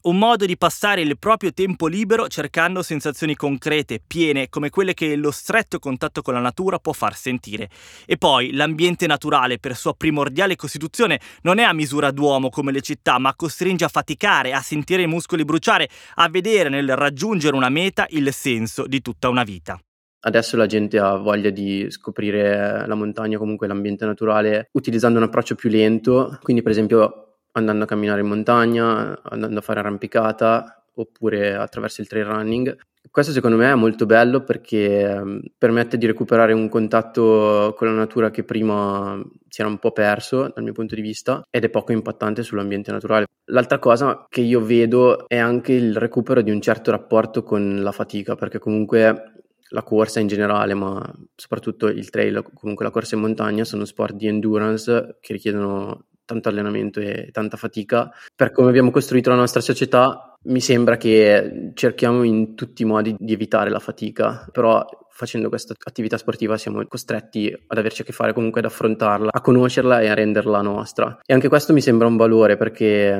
Un 0.03 0.17
modo 0.17 0.47
di 0.47 0.57
passare 0.57 1.03
il 1.03 1.19
proprio 1.25 1.55
tempo 1.55 1.87
libero 1.87 2.29
cercando 2.29 2.83
sensazioni 2.83 3.35
concrete, 3.35 3.99
piene, 4.07 4.51
come 4.51 4.69
quelle 4.69 4.93
che 4.93 5.17
lo 5.17 5.31
stretto 5.31 5.79
contatto 5.79 6.21
con 6.21 6.35
la 6.35 6.41
natura 6.41 6.79
può 6.79 6.93
far 6.93 7.15
sentire. 7.15 7.71
E 8.05 8.19
poi 8.19 8.53
l'ambiente 8.53 9.07
naturale, 9.07 9.59
per 9.59 9.75
sua 9.75 9.95
primordiale 9.95 10.55
costituzione, 10.55 11.19
non 11.41 11.61
è 11.61 11.63
a 11.63 11.73
misura 11.73 12.11
d'uomo 12.11 12.51
come 12.51 12.73
le 12.73 12.83
città, 12.83 13.19
ma 13.19 13.35
costringe 13.35 13.87
a 13.87 13.89
faticare, 13.89 14.53
a 14.53 14.61
sentire 14.61 15.01
i 15.01 15.07
muscoli 15.07 15.47
bruciare, 15.47 15.89
a 16.17 16.29
vedere 16.29 16.69
nel 16.69 16.95
raggiungere 16.95 17.57
una 17.57 17.71
meta 17.71 18.05
il 18.11 18.31
senso 18.31 18.87
di 18.87 19.01
tutta 19.01 19.31
una 19.31 19.45
vita. 19.45 19.81
Adesso 20.27 20.59
la 20.59 20.67
gente 20.67 20.99
ha 20.99 21.17
voglia 21.17 21.49
di 21.49 21.87
scoprire 21.89 22.87
la 22.87 22.95
montagna, 22.95 23.39
comunque 23.39 23.67
l'ambiente 23.67 24.05
naturale, 24.05 24.69
utilizzando 24.73 25.17
un 25.17 25.25
approccio 25.25 25.55
più 25.55 25.71
lento, 25.71 26.39
quindi 26.43 26.61
per 26.61 26.73
esempio 26.73 27.39
andando 27.53 27.85
a 27.85 27.87
camminare 27.87 28.21
in 28.21 28.27
montagna, 28.27 29.19
andando 29.23 29.61
a 29.61 29.63
fare 29.63 29.81
arrampicata, 29.81 30.84
oppure 30.95 31.55
attraverso 31.55 32.01
il 32.01 32.09
trail 32.09 32.25
running. 32.25 32.77
Questo 33.11 33.33
secondo 33.33 33.57
me 33.57 33.71
è 33.71 33.75
molto 33.75 34.07
bello 34.07 34.43
perché 34.43 35.05
um, 35.07 35.41
permette 35.57 35.99
di 35.99 36.07
recuperare 36.07 36.53
un 36.53 36.69
contatto 36.69 37.75
con 37.77 37.87
la 37.87 37.93
natura 37.93 38.31
che 38.31 38.45
prima 38.45 39.23
si 39.49 39.61
era 39.61 39.71
un 39.71 39.79
po' 39.79 39.93
perso 39.93 40.51
dal 40.53 40.65
mio 40.65 40.73
punto 40.73 40.95
di 40.95 41.03
vista 41.03 41.47
ed 41.51 41.65
è 41.65 41.69
poco 41.69 41.93
impattante 41.93 42.43
sull'ambiente 42.43 42.91
naturale. 42.91 43.27
L'altra 43.49 43.79
cosa 43.79 44.27
che 44.29 44.41
io 44.41 44.65
vedo 44.65 45.29
è 45.29 45.37
anche 45.37 45.75
il 45.75 45.97
recupero 45.97 46.41
di 46.41 46.51
un 46.51 46.61
certo 46.61 46.91
rapporto 46.91 47.43
con 47.43 47.83
la 47.83 47.93
fatica 47.93 48.37
perché 48.37 48.59
comunque 48.59 49.35
la 49.69 49.83
corsa 49.83 50.21
in 50.21 50.27
generale, 50.27 50.75
ma 50.75 51.05
soprattutto 51.35 51.89
il 51.89 52.09
trail, 52.09 52.45
comunque 52.55 52.85
la 52.85 52.91
corsa 52.91 53.17
in 53.17 53.21
montagna, 53.21 53.65
sono 53.65 53.85
sport 53.85 54.15
di 54.15 54.29
endurance 54.29 55.19
che 55.21 55.33
richiedono 55.33 56.07
tanto 56.25 56.49
allenamento 56.49 57.01
e 57.01 57.29
tanta 57.33 57.57
fatica. 57.57 58.11
Per 58.35 58.53
come 58.53 58.69
abbiamo 58.69 58.91
costruito 58.91 59.31
la 59.31 59.37
nostra 59.37 59.61
società, 59.61 60.34
mi 60.45 60.61
sembra 60.61 60.97
che 60.97 61.73
cerchiamo 61.75 62.23
in 62.23 62.55
tutti 62.55 62.83
i 62.83 62.87
modi 62.87 63.15
di 63.19 63.33
evitare 63.33 63.71
la 63.71 63.79
fatica, 63.79 64.47
però 64.53 64.87
facendo 65.15 65.49
questa 65.49 65.75
attività 65.85 66.19
sportiva 66.19 66.59
siamo 66.59 66.85
costretti 66.89 67.57
ad 67.69 67.79
averci 67.79 68.03
a 68.03 68.05
che 68.05 68.11
fare 68.11 68.33
comunque 68.33 68.61
ad 68.61 68.67
affrontarla, 68.67 69.31
a 69.33 69.41
conoscerla 69.41 70.01
e 70.01 70.09
a 70.09 70.15
renderla 70.15 70.61
nostra. 70.61 71.21
E 71.25 71.33
anche 71.33 71.49
questo 71.49 71.73
mi 71.73 71.81
sembra 71.81 72.09
un 72.09 72.17
valore 72.17 72.57
perché 72.57 73.17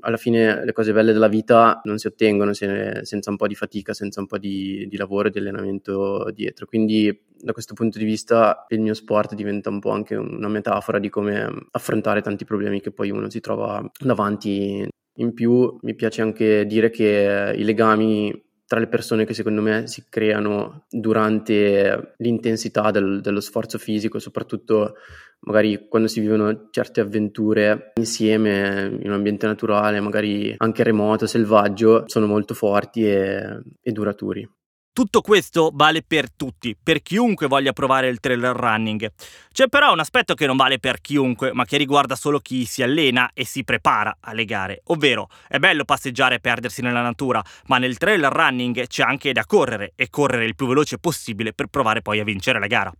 alla 0.00 0.16
fine 0.16 0.64
le 0.64 0.72
cose 0.72 0.92
belle 0.92 1.12
della 1.12 1.26
vita 1.26 1.80
non 1.82 1.98
si 1.98 2.06
ottengono 2.06 2.52
se, 2.52 3.00
senza 3.02 3.30
un 3.30 3.36
po' 3.36 3.48
di 3.48 3.56
fatica, 3.56 3.92
senza 3.92 4.20
un 4.20 4.26
po' 4.26 4.38
di, 4.38 4.86
di 4.88 4.96
lavoro 4.96 5.26
e 5.26 5.30
di 5.32 5.40
allenamento 5.40 6.30
dietro. 6.32 6.64
Quindi 6.66 7.24
da 7.36 7.52
questo 7.52 7.74
punto 7.74 7.98
di 7.98 8.04
vista 8.04 8.64
il 8.68 8.80
mio 8.80 8.94
sport 8.94 9.34
diventa 9.34 9.68
un 9.68 9.80
po' 9.80 9.90
anche 9.90 10.14
una 10.14 10.48
metafora 10.48 11.00
di 11.00 11.10
come 11.10 11.66
affrontare 11.72 12.22
tanti 12.22 12.44
problemi 12.44 12.80
che 12.80 12.92
poi 12.92 13.10
uno 13.10 13.28
si 13.28 13.40
trova 13.40 13.84
davanti. 13.98 14.88
In 15.16 15.32
più 15.32 15.78
mi 15.82 15.94
piace 15.94 16.22
anche 16.22 16.66
dire 16.66 16.90
che 16.90 17.54
i 17.56 17.64
legami 17.64 18.44
tra 18.66 18.80
le 18.80 18.88
persone 18.88 19.24
che 19.24 19.32
secondo 19.32 19.62
me 19.62 19.86
si 19.86 20.06
creano 20.08 20.86
durante 20.90 22.14
l'intensità 22.18 22.90
del, 22.90 23.20
dello 23.20 23.40
sforzo 23.40 23.78
fisico, 23.78 24.18
soprattutto 24.18 24.94
magari 25.40 25.86
quando 25.88 26.08
si 26.08 26.20
vivono 26.20 26.68
certe 26.70 27.00
avventure 27.00 27.92
insieme 27.94 28.98
in 29.00 29.08
un 29.08 29.12
ambiente 29.12 29.46
naturale, 29.46 30.00
magari 30.00 30.52
anche 30.58 30.82
remoto, 30.82 31.26
selvaggio, 31.26 32.04
sono 32.06 32.26
molto 32.26 32.54
forti 32.54 33.06
e, 33.06 33.60
e 33.80 33.92
duraturi. 33.92 34.48
Tutto 34.96 35.20
questo 35.20 35.72
vale 35.74 36.02
per 36.02 36.32
tutti, 36.32 36.74
per 36.82 37.02
chiunque 37.02 37.48
voglia 37.48 37.74
provare 37.74 38.08
il 38.08 38.18
trail 38.18 38.54
running. 38.54 39.12
C'è 39.52 39.68
però 39.68 39.92
un 39.92 40.00
aspetto 40.00 40.32
che 40.32 40.46
non 40.46 40.56
vale 40.56 40.78
per 40.78 41.02
chiunque, 41.02 41.52
ma 41.52 41.66
che 41.66 41.76
riguarda 41.76 42.16
solo 42.16 42.38
chi 42.38 42.64
si 42.64 42.82
allena 42.82 43.30
e 43.34 43.44
si 43.44 43.62
prepara 43.62 44.16
alle 44.20 44.46
gare, 44.46 44.80
ovvero 44.84 45.28
è 45.48 45.58
bello 45.58 45.84
passeggiare 45.84 46.36
e 46.36 46.40
perdersi 46.40 46.80
nella 46.80 47.02
natura, 47.02 47.44
ma 47.66 47.76
nel 47.76 47.98
trail 47.98 48.26
running 48.30 48.86
c'è 48.86 49.02
anche 49.02 49.34
da 49.34 49.44
correre 49.44 49.92
e 49.96 50.08
correre 50.08 50.46
il 50.46 50.56
più 50.56 50.66
veloce 50.66 50.96
possibile 50.96 51.52
per 51.52 51.66
provare 51.66 52.00
poi 52.00 52.20
a 52.20 52.24
vincere 52.24 52.58
la 52.58 52.66
gara. 52.66 52.90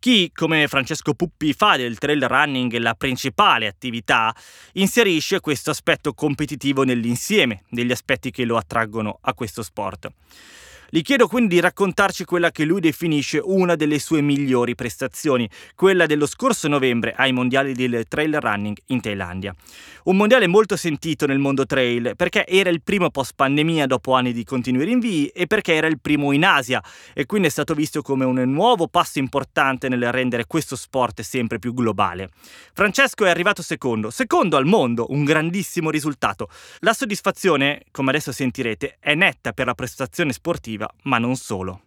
Chi, 0.00 0.32
come 0.34 0.66
Francesco 0.66 1.14
Puppi, 1.14 1.52
fa 1.52 1.76
del 1.76 1.98
trail 1.98 2.26
running 2.26 2.76
la 2.78 2.94
principale 2.94 3.68
attività, 3.68 4.34
inserisce 4.72 5.38
questo 5.38 5.70
aspetto 5.70 6.14
competitivo 6.14 6.82
nell'insieme 6.82 7.62
degli 7.70 7.92
aspetti 7.92 8.32
che 8.32 8.44
lo 8.44 8.56
attraggono 8.56 9.18
a 9.20 9.34
questo 9.34 9.62
sport. 9.62 10.10
Gli 10.90 11.02
chiedo 11.02 11.28
quindi 11.28 11.56
di 11.56 11.60
raccontarci 11.60 12.24
quella 12.24 12.50
che 12.50 12.64
lui 12.64 12.80
definisce 12.80 13.42
una 13.44 13.76
delle 13.76 13.98
sue 13.98 14.22
migliori 14.22 14.74
prestazioni, 14.74 15.46
quella 15.74 16.06
dello 16.06 16.24
scorso 16.24 16.66
novembre 16.66 17.12
ai 17.14 17.30
mondiali 17.30 17.74
del 17.74 18.06
trail 18.08 18.40
running 18.40 18.74
in 18.86 19.02
Thailandia. 19.02 19.54
Un 20.04 20.16
mondiale 20.16 20.46
molto 20.46 20.76
sentito 20.76 21.26
nel 21.26 21.38
mondo 21.38 21.66
trail 21.66 22.14
perché 22.16 22.46
era 22.46 22.70
il 22.70 22.80
primo 22.80 23.10
post 23.10 23.32
pandemia 23.36 23.84
dopo 23.84 24.14
anni 24.14 24.32
di 24.32 24.44
continui 24.44 24.86
rinvii 24.86 25.26
e 25.26 25.46
perché 25.46 25.74
era 25.74 25.88
il 25.88 26.00
primo 26.00 26.32
in 26.32 26.46
Asia 26.46 26.82
e 27.12 27.26
quindi 27.26 27.48
è 27.48 27.50
stato 27.50 27.74
visto 27.74 28.00
come 28.00 28.24
un 28.24 28.40
nuovo 28.50 28.88
passo 28.88 29.18
importante 29.18 29.90
nel 29.90 30.10
rendere 30.10 30.46
questo 30.46 30.74
sport 30.74 31.20
sempre 31.20 31.58
più 31.58 31.74
globale. 31.74 32.30
Francesco 32.72 33.26
è 33.26 33.28
arrivato 33.28 33.60
secondo, 33.60 34.08
secondo 34.08 34.56
al 34.56 34.64
mondo, 34.64 35.04
un 35.10 35.24
grandissimo 35.24 35.90
risultato. 35.90 36.48
La 36.78 36.94
soddisfazione, 36.94 37.82
come 37.90 38.08
adesso 38.08 38.32
sentirete, 38.32 38.96
è 38.98 39.14
netta 39.14 39.52
per 39.52 39.66
la 39.66 39.74
prestazione 39.74 40.32
sportiva 40.32 40.76
sportiva, 40.78 40.88
ma 41.02 41.18
non 41.18 41.34
solo. 41.34 41.82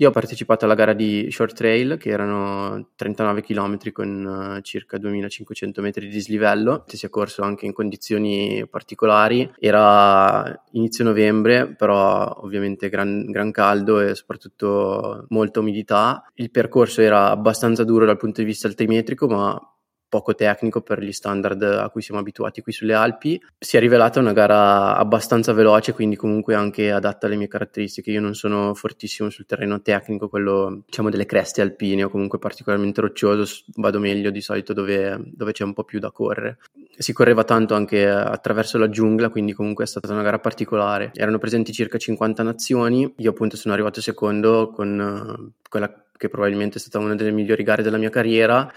Io 0.00 0.08
ho 0.08 0.12
partecipato 0.12 0.64
alla 0.64 0.74
gara 0.74 0.94
di 0.94 1.28
short 1.30 1.54
trail, 1.54 1.98
che 1.98 2.08
erano 2.08 2.92
39 2.96 3.42
km 3.42 3.92
con 3.92 4.54
uh, 4.56 4.60
circa 4.62 4.96
2500 4.96 5.82
metri 5.82 6.06
di 6.06 6.12
dislivello. 6.12 6.84
Si 6.86 7.04
è 7.04 7.10
corso 7.10 7.42
anche 7.42 7.66
in 7.66 7.74
condizioni 7.74 8.66
particolari. 8.66 9.52
Era 9.58 10.64
inizio 10.70 11.04
novembre, 11.04 11.74
però 11.74 12.34
ovviamente 12.40 12.88
gran, 12.88 13.26
gran 13.26 13.50
caldo 13.50 14.00
e 14.00 14.14
soprattutto 14.14 15.26
molta 15.28 15.60
umidità. 15.60 16.24
Il 16.32 16.50
percorso 16.50 17.02
era 17.02 17.28
abbastanza 17.28 17.84
duro 17.84 18.06
dal 18.06 18.16
punto 18.16 18.40
di 18.40 18.46
vista 18.46 18.68
altimetrico, 18.68 19.28
ma 19.28 19.70
poco 20.10 20.34
tecnico 20.34 20.82
per 20.82 21.00
gli 21.00 21.12
standard 21.12 21.62
a 21.62 21.88
cui 21.88 22.02
siamo 22.02 22.20
abituati 22.20 22.60
qui 22.60 22.72
sulle 22.72 22.92
Alpi. 22.92 23.40
Si 23.56 23.76
è 23.76 23.80
rivelata 23.80 24.18
una 24.18 24.32
gara 24.32 24.96
abbastanza 24.96 25.52
veloce, 25.52 25.94
quindi 25.94 26.16
comunque 26.16 26.54
anche 26.54 26.90
adatta 26.90 27.26
alle 27.26 27.36
mie 27.36 27.46
caratteristiche. 27.46 28.10
Io 28.10 28.20
non 28.20 28.34
sono 28.34 28.74
fortissimo 28.74 29.30
sul 29.30 29.46
terreno 29.46 29.80
tecnico, 29.80 30.28
quello 30.28 30.82
diciamo 30.84 31.10
delle 31.10 31.26
creste 31.26 31.62
alpine 31.62 32.02
o 32.02 32.10
comunque 32.10 32.38
particolarmente 32.38 33.00
roccioso, 33.00 33.62
vado 33.76 34.00
meglio 34.00 34.30
di 34.30 34.40
solito 34.40 34.72
dove, 34.72 35.18
dove 35.24 35.52
c'è 35.52 35.62
un 35.62 35.72
po' 35.72 35.84
più 35.84 36.00
da 36.00 36.10
correre. 36.10 36.58
Si 36.98 37.12
correva 37.12 37.44
tanto 37.44 37.74
anche 37.74 38.06
attraverso 38.06 38.78
la 38.78 38.90
giungla, 38.90 39.30
quindi 39.30 39.52
comunque 39.52 39.84
è 39.84 39.86
stata 39.86 40.12
una 40.12 40.22
gara 40.22 40.40
particolare. 40.40 41.12
Erano 41.14 41.38
presenti 41.38 41.72
circa 41.72 41.98
50 41.98 42.42
nazioni, 42.42 43.14
io 43.16 43.30
appunto 43.30 43.56
sono 43.56 43.74
arrivato 43.74 44.00
secondo 44.00 44.70
con 44.74 44.98
uh, 44.98 45.68
quella 45.68 46.04
che 46.16 46.28
probabilmente 46.28 46.78
è 46.78 46.80
stata 46.80 46.98
una 46.98 47.14
delle 47.14 47.30
migliori 47.30 47.62
gare 47.62 47.82
della 47.82 47.96
mia 47.96 48.10
carriera 48.10 48.70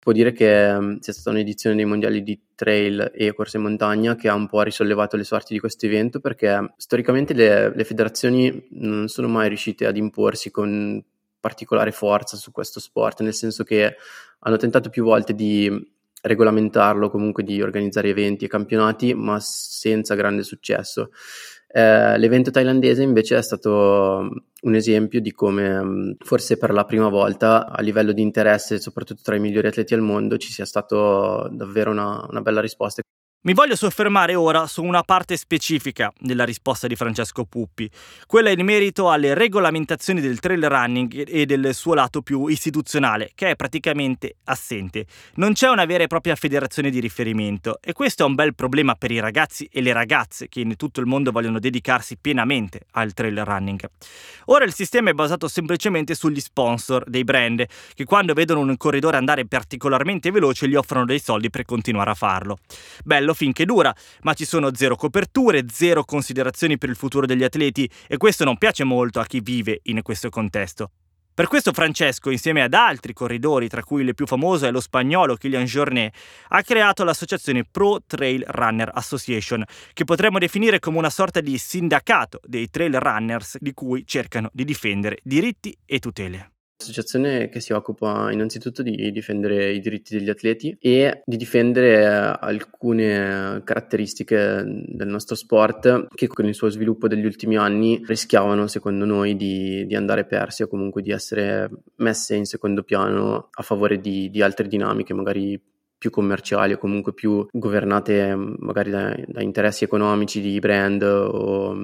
può 0.00 0.12
dire 0.12 0.32
che 0.32 0.74
um, 0.76 0.98
sia 0.98 1.12
stata 1.12 1.30
un'edizione 1.30 1.76
dei 1.76 1.84
mondiali 1.84 2.22
di 2.22 2.40
trail 2.54 3.12
e 3.14 3.34
corsa 3.34 3.58
in 3.58 3.64
montagna 3.64 4.16
che 4.16 4.28
ha 4.28 4.34
un 4.34 4.48
po' 4.48 4.62
risollevato 4.62 5.16
le 5.16 5.24
sorti 5.24 5.52
di 5.52 5.60
questo 5.60 5.84
evento 5.84 6.20
perché 6.20 6.72
storicamente 6.78 7.34
le, 7.34 7.74
le 7.74 7.84
federazioni 7.84 8.66
non 8.70 9.08
sono 9.08 9.28
mai 9.28 9.48
riuscite 9.48 9.86
ad 9.86 9.98
imporsi 9.98 10.50
con 10.50 11.04
particolare 11.38 11.92
forza 11.92 12.36
su 12.36 12.50
questo 12.50 12.80
sport, 12.80 13.20
nel 13.20 13.34
senso 13.34 13.62
che 13.62 13.96
hanno 14.40 14.56
tentato 14.56 14.88
più 14.88 15.04
volte 15.04 15.34
di 15.34 15.70
regolamentarlo, 16.22 17.10
comunque 17.10 17.42
di 17.42 17.62
organizzare 17.62 18.08
eventi 18.08 18.44
e 18.46 18.48
campionati, 18.48 19.14
ma 19.14 19.38
senza 19.40 20.14
grande 20.14 20.42
successo. 20.42 21.10
Eh, 21.72 22.18
l'evento 22.18 22.50
thailandese 22.50 23.02
invece 23.04 23.36
è 23.36 23.42
stato 23.42 24.22
mm, 24.22 24.36
un 24.62 24.74
esempio 24.74 25.20
di 25.20 25.32
come 25.32 25.82
mm, 25.82 26.12
forse 26.18 26.56
per 26.58 26.72
la 26.72 26.84
prima 26.84 27.08
volta 27.08 27.68
a 27.68 27.80
livello 27.80 28.12
di 28.12 28.22
interesse, 28.22 28.80
soprattutto 28.80 29.22
tra 29.22 29.36
i 29.36 29.40
migliori 29.40 29.68
atleti 29.68 29.94
al 29.94 30.00
mondo, 30.00 30.36
ci 30.36 30.50
sia 30.50 30.64
stata 30.64 31.48
davvero 31.50 31.90
una, 31.92 32.26
una 32.28 32.40
bella 32.40 32.60
risposta. 32.60 33.02
Mi 33.42 33.54
voglio 33.54 33.74
soffermare 33.74 34.34
ora 34.34 34.66
su 34.66 34.84
una 34.84 35.02
parte 35.02 35.34
specifica 35.38 36.12
della 36.18 36.44
risposta 36.44 36.86
di 36.86 36.94
Francesco 36.94 37.46
Puppi, 37.46 37.90
quella 38.26 38.50
in 38.50 38.62
merito 38.62 39.10
alle 39.10 39.32
regolamentazioni 39.32 40.20
del 40.20 40.40
trail 40.40 40.68
running 40.68 41.24
e 41.26 41.46
del 41.46 41.74
suo 41.74 41.94
lato 41.94 42.20
più 42.20 42.48
istituzionale, 42.48 43.30
che 43.34 43.48
è 43.48 43.56
praticamente 43.56 44.36
assente. 44.44 45.06
Non 45.36 45.54
c'è 45.54 45.70
una 45.70 45.86
vera 45.86 46.04
e 46.04 46.06
propria 46.06 46.36
federazione 46.36 46.90
di 46.90 47.00
riferimento 47.00 47.78
e 47.80 47.94
questo 47.94 48.24
è 48.24 48.26
un 48.26 48.34
bel 48.34 48.54
problema 48.54 48.94
per 48.94 49.10
i 49.10 49.20
ragazzi 49.20 49.66
e 49.72 49.80
le 49.80 49.94
ragazze 49.94 50.46
che 50.48 50.60
in 50.60 50.76
tutto 50.76 51.00
il 51.00 51.06
mondo 51.06 51.30
vogliono 51.30 51.58
dedicarsi 51.58 52.18
pienamente 52.18 52.82
al 52.90 53.14
trail 53.14 53.42
running. 53.42 53.80
Ora 54.46 54.66
il 54.66 54.74
sistema 54.74 55.08
è 55.08 55.14
basato 55.14 55.48
semplicemente 55.48 56.14
sugli 56.14 56.40
sponsor 56.40 57.08
dei 57.08 57.24
brand, 57.24 57.64
che 57.94 58.04
quando 58.04 58.34
vedono 58.34 58.60
un 58.60 58.76
corridore 58.76 59.16
andare 59.16 59.46
particolarmente 59.46 60.30
veloce 60.30 60.68
gli 60.68 60.74
offrono 60.74 61.06
dei 61.06 61.20
soldi 61.20 61.48
per 61.48 61.64
continuare 61.64 62.10
a 62.10 62.14
farlo. 62.14 62.58
Bello 63.02 63.28
bello 63.30 63.34
finché 63.34 63.64
dura, 63.64 63.94
ma 64.22 64.34
ci 64.34 64.44
sono 64.44 64.74
zero 64.74 64.96
coperture, 64.96 65.64
zero 65.70 66.04
considerazioni 66.04 66.78
per 66.78 66.88
il 66.88 66.96
futuro 66.96 67.26
degli 67.26 67.44
atleti 67.44 67.88
e 68.06 68.16
questo 68.16 68.44
non 68.44 68.58
piace 68.58 68.84
molto 68.84 69.20
a 69.20 69.26
chi 69.26 69.40
vive 69.40 69.80
in 69.84 70.02
questo 70.02 70.28
contesto. 70.28 70.90
Per 71.32 71.48
questo 71.48 71.72
Francesco, 71.72 72.28
insieme 72.28 72.60
ad 72.60 72.74
altri 72.74 73.14
corridori, 73.14 73.68
tra 73.68 73.82
cui 73.82 74.02
il 74.02 74.14
più 74.14 74.26
famoso 74.26 74.66
è 74.66 74.70
lo 74.70 74.80
spagnolo 74.80 75.36
Kilian 75.36 75.64
Jornet, 75.64 76.14
ha 76.48 76.62
creato 76.62 77.02
l'associazione 77.02 77.64
Pro 77.64 78.00
Trail 78.06 78.44
Runner 78.46 78.90
Association, 78.92 79.64
che 79.94 80.04
potremmo 80.04 80.38
definire 80.38 80.80
come 80.80 80.98
una 80.98 81.08
sorta 81.08 81.40
di 81.40 81.56
sindacato 81.56 82.40
dei 82.42 82.68
trail 82.68 82.98
runners 82.98 83.56
di 83.58 83.72
cui 83.72 84.04
cercano 84.06 84.50
di 84.52 84.64
difendere 84.64 85.18
diritti 85.22 85.74
e 85.86 85.98
tutele. 85.98 86.50
Associazione 86.80 87.50
che 87.50 87.60
si 87.60 87.74
occupa 87.74 88.32
innanzitutto 88.32 88.82
di 88.82 89.12
difendere 89.12 89.70
i 89.70 89.80
diritti 89.80 90.16
degli 90.16 90.30
atleti 90.30 90.74
e 90.80 91.22
di 91.26 91.36
difendere 91.36 92.06
alcune 92.06 93.60
caratteristiche 93.64 94.64
del 94.64 95.06
nostro 95.06 95.34
sport 95.34 96.06
che 96.14 96.26
con 96.26 96.46
il 96.46 96.54
suo 96.54 96.70
sviluppo 96.70 97.06
degli 97.06 97.26
ultimi 97.26 97.58
anni 97.58 98.02
rischiavano 98.06 98.66
secondo 98.66 99.04
noi 99.04 99.36
di, 99.36 99.84
di 99.86 99.94
andare 99.94 100.24
persi 100.24 100.62
o 100.62 100.68
comunque 100.68 101.02
di 101.02 101.10
essere 101.10 101.68
messe 101.96 102.34
in 102.34 102.46
secondo 102.46 102.82
piano 102.82 103.50
a 103.50 103.62
favore 103.62 104.00
di, 104.00 104.30
di 104.30 104.40
altre 104.40 104.66
dinamiche 104.66 105.12
magari 105.12 105.62
più 105.98 106.08
commerciali 106.08 106.72
o 106.72 106.78
comunque 106.78 107.12
più 107.12 107.46
governate 107.52 108.34
magari 108.34 108.90
da, 108.90 109.14
da 109.26 109.42
interessi 109.42 109.84
economici 109.84 110.40
di 110.40 110.58
brand 110.60 111.02
o 111.02 111.76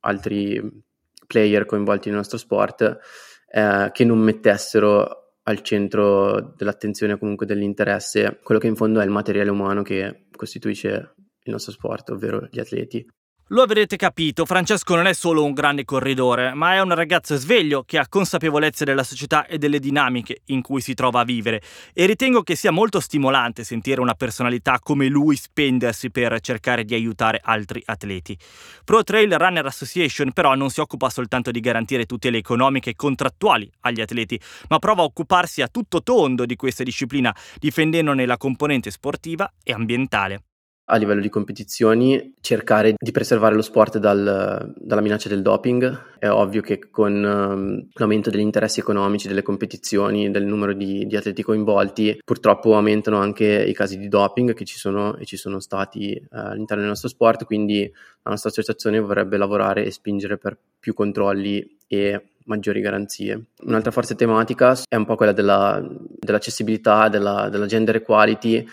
altri 0.00 0.62
player 1.26 1.66
coinvolti 1.66 2.08
nel 2.08 2.18
nostro 2.18 2.38
sport 2.38 2.98
eh, 3.50 3.90
che 3.92 4.04
non 4.04 4.18
mettessero 4.18 5.34
al 5.42 5.62
centro 5.62 6.54
dell'attenzione 6.56 7.14
o 7.14 7.18
comunque 7.18 7.46
dell'interesse 7.46 8.38
quello 8.42 8.60
che 8.60 8.66
in 8.66 8.76
fondo 8.76 9.00
è 9.00 9.04
il 9.04 9.10
materiale 9.10 9.50
umano 9.50 9.82
che 9.82 10.26
costituisce 10.36 11.14
il 11.42 11.52
nostro 11.52 11.72
sport, 11.72 12.10
ovvero 12.10 12.46
gli 12.50 12.60
atleti. 12.60 13.06
Lo 13.50 13.62
avrete 13.62 13.96
capito, 13.96 14.44
Francesco 14.44 14.94
non 14.94 15.06
è 15.06 15.14
solo 15.14 15.42
un 15.42 15.54
grande 15.54 15.86
corridore, 15.86 16.52
ma 16.52 16.74
è 16.74 16.82
un 16.82 16.94
ragazzo 16.94 17.34
sveglio 17.36 17.82
che 17.82 17.96
ha 17.96 18.06
consapevolezza 18.06 18.84
della 18.84 19.02
società 19.02 19.46
e 19.46 19.56
delle 19.56 19.78
dinamiche 19.78 20.42
in 20.46 20.60
cui 20.60 20.82
si 20.82 20.92
trova 20.92 21.20
a 21.20 21.24
vivere 21.24 21.62
e 21.94 22.04
ritengo 22.04 22.42
che 22.42 22.54
sia 22.54 22.70
molto 22.70 23.00
stimolante 23.00 23.64
sentire 23.64 24.02
una 24.02 24.12
personalità 24.12 24.78
come 24.82 25.06
lui 25.06 25.34
spendersi 25.36 26.10
per 26.10 26.38
cercare 26.40 26.84
di 26.84 26.92
aiutare 26.92 27.40
altri 27.42 27.82
atleti. 27.86 28.36
Pro 28.84 29.02
Trail 29.02 29.32
Runner 29.32 29.64
Association 29.64 30.32
però 30.32 30.54
non 30.54 30.68
si 30.68 30.80
occupa 30.80 31.08
soltanto 31.08 31.50
di 31.50 31.60
garantire 31.60 32.04
tutele 32.04 32.36
economiche 32.36 32.90
e 32.90 32.96
contrattuali 32.96 33.72
agli 33.80 34.02
atleti, 34.02 34.38
ma 34.68 34.78
prova 34.78 35.00
a 35.00 35.06
occuparsi 35.06 35.62
a 35.62 35.68
tutto 35.68 36.02
tondo 36.02 36.44
di 36.44 36.54
questa 36.54 36.82
disciplina, 36.82 37.34
difendendone 37.58 38.26
la 38.26 38.36
componente 38.36 38.90
sportiva 38.90 39.50
e 39.62 39.72
ambientale 39.72 40.42
a 40.90 40.96
livello 40.96 41.20
di 41.20 41.28
competizioni 41.28 42.34
cercare 42.40 42.94
di 42.96 43.10
preservare 43.10 43.54
lo 43.54 43.62
sport 43.62 43.98
dal, 43.98 44.72
dalla 44.76 45.00
minaccia 45.00 45.28
del 45.28 45.42
doping. 45.42 46.16
È 46.18 46.28
ovvio 46.28 46.62
che 46.62 46.88
con 46.90 47.12
um, 47.12 47.88
l'aumento 47.92 48.30
degli 48.30 48.40
interessi 48.40 48.80
economici 48.80 49.28
delle 49.28 49.42
competizioni, 49.42 50.30
del 50.30 50.44
numero 50.44 50.72
di, 50.72 51.06
di, 51.06 51.16
atleti 51.16 51.42
coinvolti, 51.42 52.20
purtroppo 52.24 52.74
aumentano 52.74 53.18
anche 53.18 53.44
i 53.44 53.74
casi 53.74 53.98
di 53.98 54.08
doping 54.08 54.54
che 54.54 54.64
ci 54.64 54.78
sono 54.78 55.16
e 55.16 55.26
ci 55.26 55.36
sono 55.36 55.60
stati 55.60 56.14
uh, 56.14 56.36
all'interno 56.36 56.82
del 56.82 56.90
nostro 56.90 57.08
sport, 57.08 57.44
quindi 57.44 57.90
la 58.22 58.30
nostra 58.30 58.48
associazione 58.48 58.98
vorrebbe 58.98 59.36
lavorare 59.36 59.84
e 59.84 59.90
spingere 59.90 60.38
per 60.38 60.56
più 60.80 60.94
controlli 60.94 61.76
e 61.86 62.30
maggiori 62.44 62.80
garanzie. 62.80 63.48
Un'altra 63.64 63.90
forza 63.90 64.14
tematica 64.14 64.74
è 64.88 64.96
un 64.96 65.04
po' 65.04 65.16
quella 65.16 65.32
della, 65.32 65.86
dell'accessibilità, 66.18 67.08
della, 67.08 67.50
della 67.50 67.66
gender 67.66 67.96
equality 67.96 68.66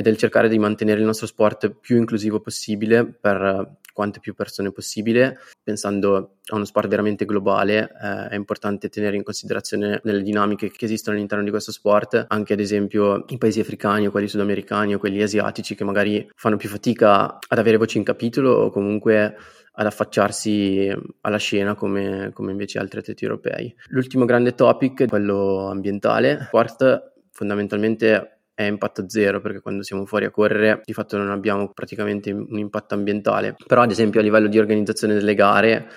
e 0.00 0.02
del 0.02 0.16
cercare 0.16 0.48
di 0.48 0.58
mantenere 0.58 0.98
il 0.98 1.04
nostro 1.04 1.26
sport 1.26 1.68
più 1.78 1.98
inclusivo 1.98 2.40
possibile 2.40 3.04
per 3.04 3.80
quante 3.92 4.18
più 4.18 4.32
persone 4.32 4.72
possibile. 4.72 5.38
Pensando 5.62 6.36
a 6.46 6.54
uno 6.54 6.64
sport 6.64 6.88
veramente 6.88 7.26
globale, 7.26 7.92
eh, 8.02 8.28
è 8.30 8.34
importante 8.34 8.88
tenere 8.88 9.16
in 9.16 9.22
considerazione 9.22 10.00
le 10.02 10.22
dinamiche 10.22 10.70
che 10.70 10.86
esistono 10.86 11.16
all'interno 11.16 11.44
di 11.44 11.50
questo 11.50 11.70
sport, 11.70 12.24
anche 12.28 12.54
ad 12.54 12.60
esempio 12.60 13.26
i 13.28 13.36
paesi 13.36 13.60
africani 13.60 14.06
o 14.06 14.10
quelli 14.10 14.26
sudamericani 14.26 14.94
o 14.94 14.98
quelli 14.98 15.20
asiatici 15.20 15.74
che 15.74 15.84
magari 15.84 16.26
fanno 16.34 16.56
più 16.56 16.70
fatica 16.70 17.36
ad 17.46 17.58
avere 17.58 17.76
voce 17.76 17.98
in 17.98 18.04
capitolo 18.04 18.52
o 18.52 18.70
comunque 18.70 19.36
ad 19.72 19.84
affacciarsi 19.84 20.90
alla 21.20 21.36
scena 21.36 21.74
come, 21.74 22.30
come 22.32 22.52
invece 22.52 22.78
altri 22.78 23.00
atleti 23.00 23.24
europei. 23.24 23.74
L'ultimo 23.88 24.24
grande 24.24 24.54
topic 24.54 25.02
è 25.02 25.06
quello 25.08 25.68
ambientale. 25.68 26.44
Sport 26.46 27.12
fondamentalmente 27.32 28.39
è 28.60 28.66
impatto 28.66 29.08
zero 29.08 29.40
perché 29.40 29.60
quando 29.60 29.82
siamo 29.82 30.04
fuori 30.04 30.26
a 30.26 30.30
correre 30.30 30.82
di 30.84 30.92
fatto 30.92 31.16
non 31.16 31.30
abbiamo 31.30 31.72
praticamente 31.72 32.30
un 32.30 32.58
impatto 32.58 32.94
ambientale. 32.94 33.56
Però 33.66 33.80
ad 33.80 33.90
esempio 33.90 34.20
a 34.20 34.22
livello 34.22 34.48
di 34.48 34.58
organizzazione 34.58 35.14
delle 35.14 35.34
gare 35.34 35.88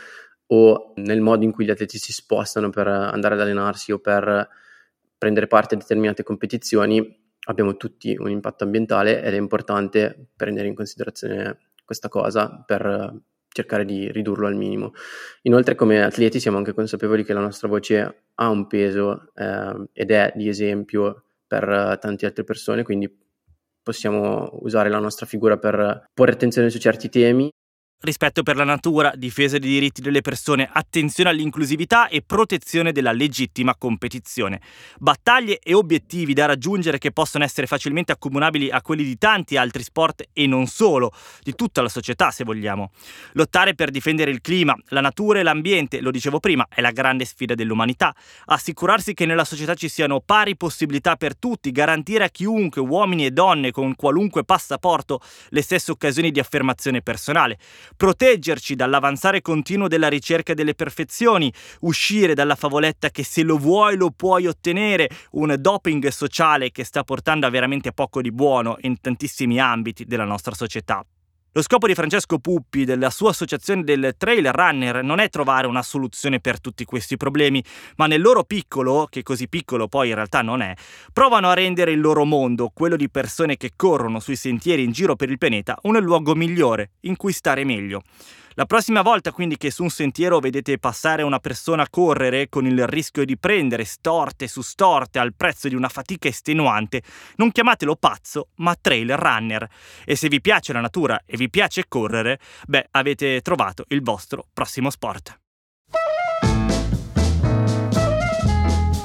o 0.47 0.93
nel 0.95 1.19
modo 1.19 1.43
in 1.43 1.52
cui 1.52 1.65
gli 1.65 1.71
atleti 1.71 1.97
si 1.97 2.13
spostano 2.13 2.69
per 2.69 2.88
andare 2.88 3.36
ad 3.36 3.41
allenarsi 3.41 3.91
o 3.91 3.99
per 3.99 4.47
prendere 5.17 5.47
parte 5.47 5.76
a 5.76 5.78
determinate 5.78 6.23
competizioni 6.23 7.21
abbiamo 7.47 7.76
tutti 7.76 8.15
un 8.17 8.30
impatto 8.30 8.63
ambientale 8.63 9.21
ed 9.21 9.34
è 9.34 9.38
importante 9.38 10.30
prendere 10.34 10.67
in 10.67 10.76
considerazione 10.76 11.71
questa 11.84 12.08
cosa 12.08 12.63
per 12.65 13.13
cercare 13.49 13.84
di 13.84 14.10
ridurlo 14.10 14.47
al 14.47 14.56
minimo. 14.56 14.93
Inoltre 15.41 15.76
come 15.76 16.02
atleti 16.02 16.39
siamo 16.39 16.58
anche 16.58 16.73
consapevoli 16.73 17.26
che 17.26 17.34
la 17.34 17.41
nostra 17.41 17.67
voce 17.67 18.23
ha 18.34 18.49
un 18.49 18.67
peso 18.67 19.32
eh, 19.36 19.89
ed 19.91 20.12
è 20.12 20.32
di 20.34 20.47
esempio 20.47 21.26
per 21.54 21.70
eh, 21.70 21.98
tante 22.00 22.26
altre 22.26 22.44
persone, 22.44 22.82
quindi 22.82 23.08
possiamo 23.84 24.50
usare 24.62 24.89
la 24.89 24.98
nostra 24.98 25.28
figura 25.28 25.58
per 25.58 26.06
porre 26.12 26.32
attenzione 26.32 26.72
su 26.72 26.80
certi 26.80 27.10
temi 27.10 27.52
rispetto 28.04 28.44
per 28.44 28.58
la 28.58 28.66
natura, 28.66 29.13
difesa 29.16 29.58
dei 29.58 29.70
diritti 29.70 30.02
delle 30.02 30.22
persone, 30.22 30.70
attenzione 30.72 31.30
all'inclusività 31.30 32.10
e 32.10 32.22
protezione 32.22 32.92
della 32.92 33.13
legittima 33.13 33.76
competizione. 33.76 34.60
Battaglie 34.98 35.60
e 35.60 35.74
obiettivi 35.74 36.34
da 36.34 36.46
raggiungere 36.46 36.98
che 36.98 37.12
possono 37.12 37.46
essere 37.46 37.66
facilmente 37.66 38.12
accomunabili 38.12 38.70
a 38.70 38.82
quelli 38.82 39.04
di 39.04 39.18
tanti 39.18 39.56
altri 39.56 39.84
sport 39.84 40.28
e 40.34 40.48
non 40.48 40.68
solo, 40.68 41.13
di 41.44 41.56
tutta 41.56 41.82
la 41.82 41.88
società 41.88 42.30
se 42.30 42.44
vogliamo. 42.44 42.92
Lottare 43.34 43.74
per 43.74 43.89
difendere 43.89 44.32
il 44.32 44.42
clima, 44.42 44.76
la 44.88 45.02
natura 45.02 45.39
e 45.39 45.44
l'ambiente, 45.44 46.02
lo 46.02 46.12
dicevo 46.12 46.39
prima, 46.39 46.68
è 46.70 46.82
la 46.82 46.92
grande 46.92 47.24
sfida 47.24 47.56
dell'umanità. 47.56 48.13
Assicurarsi 48.46 49.13
che 49.13 49.26
nella 49.26 49.46
società 49.46 49.76
ci 49.76 49.88
siano 49.88 50.20
pari 50.20 50.58
possibilità 50.58 51.16
per 51.16 51.38
tutti, 51.38 51.72
garantire 51.72 52.26
a 52.26 52.30
chiunque, 52.30 52.82
uomini 52.82 53.26
e 53.26 53.32
donne 53.32 53.72
con 53.72 53.96
qualunque 53.96 54.44
passaporto, 54.44 55.22
le 55.50 55.62
stesse 55.62 55.92
occasioni 55.92 56.32
di 56.32 56.42
affermazione 56.42 57.02
personale 57.02 57.58
proteggerci 57.95 58.75
dall'avanzare 58.75 59.41
continuo 59.41 59.88
della 59.88 60.08
ricerca 60.08 60.53
delle 60.53 60.75
perfezioni, 60.75 61.53
uscire 61.82 62.34
dalla 62.34 62.56
favoletta 62.56 63.10
che 63.10 63.23
se 63.23 63.43
lo 63.43 63.58
vuoi 63.58 63.95
lo 63.97 64.12
puoi 64.12 64.47
ottenere, 64.47 65.10
un 65.32 65.56
doping 65.58 66.08
sociale 66.08 66.71
che 66.71 66.84
sta 66.84 67.03
portando 67.03 67.45
a 67.45 67.49
veramente 67.49 67.91
poco 67.91 68.21
di 68.21 68.32
buono 68.32 68.77
in 68.82 68.99
tantissimi 68.99 69.60
ambiti 69.60 70.06
della 70.06 70.25
nostra 70.25 70.53
società. 70.53 71.06
Lo 71.56 71.62
scopo 71.62 71.86
di 71.86 71.94
Francesco 71.94 72.39
Puppi, 72.39 72.84
della 72.84 73.12
sua 73.12 73.30
associazione 73.30 73.84
del 73.84 74.16
Trail 74.18 74.52
Runner, 74.52 75.04
non 75.04 75.20
è 75.20 75.30
trovare 75.30 75.68
una 75.68 75.84
soluzione 75.84 76.39
per 76.39 76.60
tutti 76.60 76.84
questi 76.84 77.16
problemi, 77.16 77.63
ma 77.98 78.08
nel 78.08 78.22
loro 78.22 78.44
piccolo, 78.44 79.06
che 79.08 79.22
così 79.22 79.48
piccolo 79.48 79.88
poi 79.88 80.10
in 80.10 80.16
realtà 80.16 80.42
non 80.42 80.63
è, 80.63 80.74
provano 81.13 81.50
a 81.50 81.54
rendere 81.54 81.92
il 81.92 82.02
loro 82.02 82.26
mondo, 82.26 82.72
quello 82.74 82.96
di 82.96 83.08
persone 83.08 83.56
che 83.56 83.74
corrono 83.76 84.20
sui 84.20 84.36
sentieri 84.36 84.84
in 84.84 84.94
giro 84.94 85.16
per 85.16 85.30
il 85.30 85.38
pianeta, 85.38 85.78
un 85.84 86.00
luogo 86.00 86.34
migliore 86.34 86.94
in 87.02 87.16
cui 87.18 87.34
stare 87.34 87.63
meglio. 87.63 88.02
La 88.56 88.66
prossima 88.66 89.02
volta 89.02 89.32
quindi 89.32 89.58
che 89.58 89.72
su 89.72 89.82
un 89.82 89.89
sentiero 89.89 90.39
vedete 90.39 90.78
passare 90.78 91.24
una 91.24 91.39
persona 91.39 91.88
correre 91.89 92.50
con 92.50 92.68
il 92.68 92.86
rischio 92.88 93.26
di 93.26 93.38
prendere 93.38 93.84
storte 93.84 94.48
su 94.48 94.62
storte 94.62 95.18
al 95.18 95.34
prezzo 95.36 95.68
di 95.68 95.76
una 95.76 95.89
fatica 95.89 96.28
estenuante, 96.28 97.02
non 97.38 97.52
chiamatelo 97.52 97.96
pazzo, 97.96 98.50
ma 98.58 98.76
trail 98.80 99.18
runner. 99.18 99.68
E 100.06 100.16
se 100.16 100.28
vi 100.28 100.39
piace 100.39 100.72
la 100.72 100.82
natura 100.82 101.22
e 101.26 101.36
vi 101.36 101.50
piace 101.50 101.86
correre, 101.88 102.39
beh, 102.68 102.89
avete 102.92 103.42
trovato 103.42 103.86
il 103.88 104.04
vostro 104.04 104.46
prossimo 104.54 104.92
sport. 104.92 105.42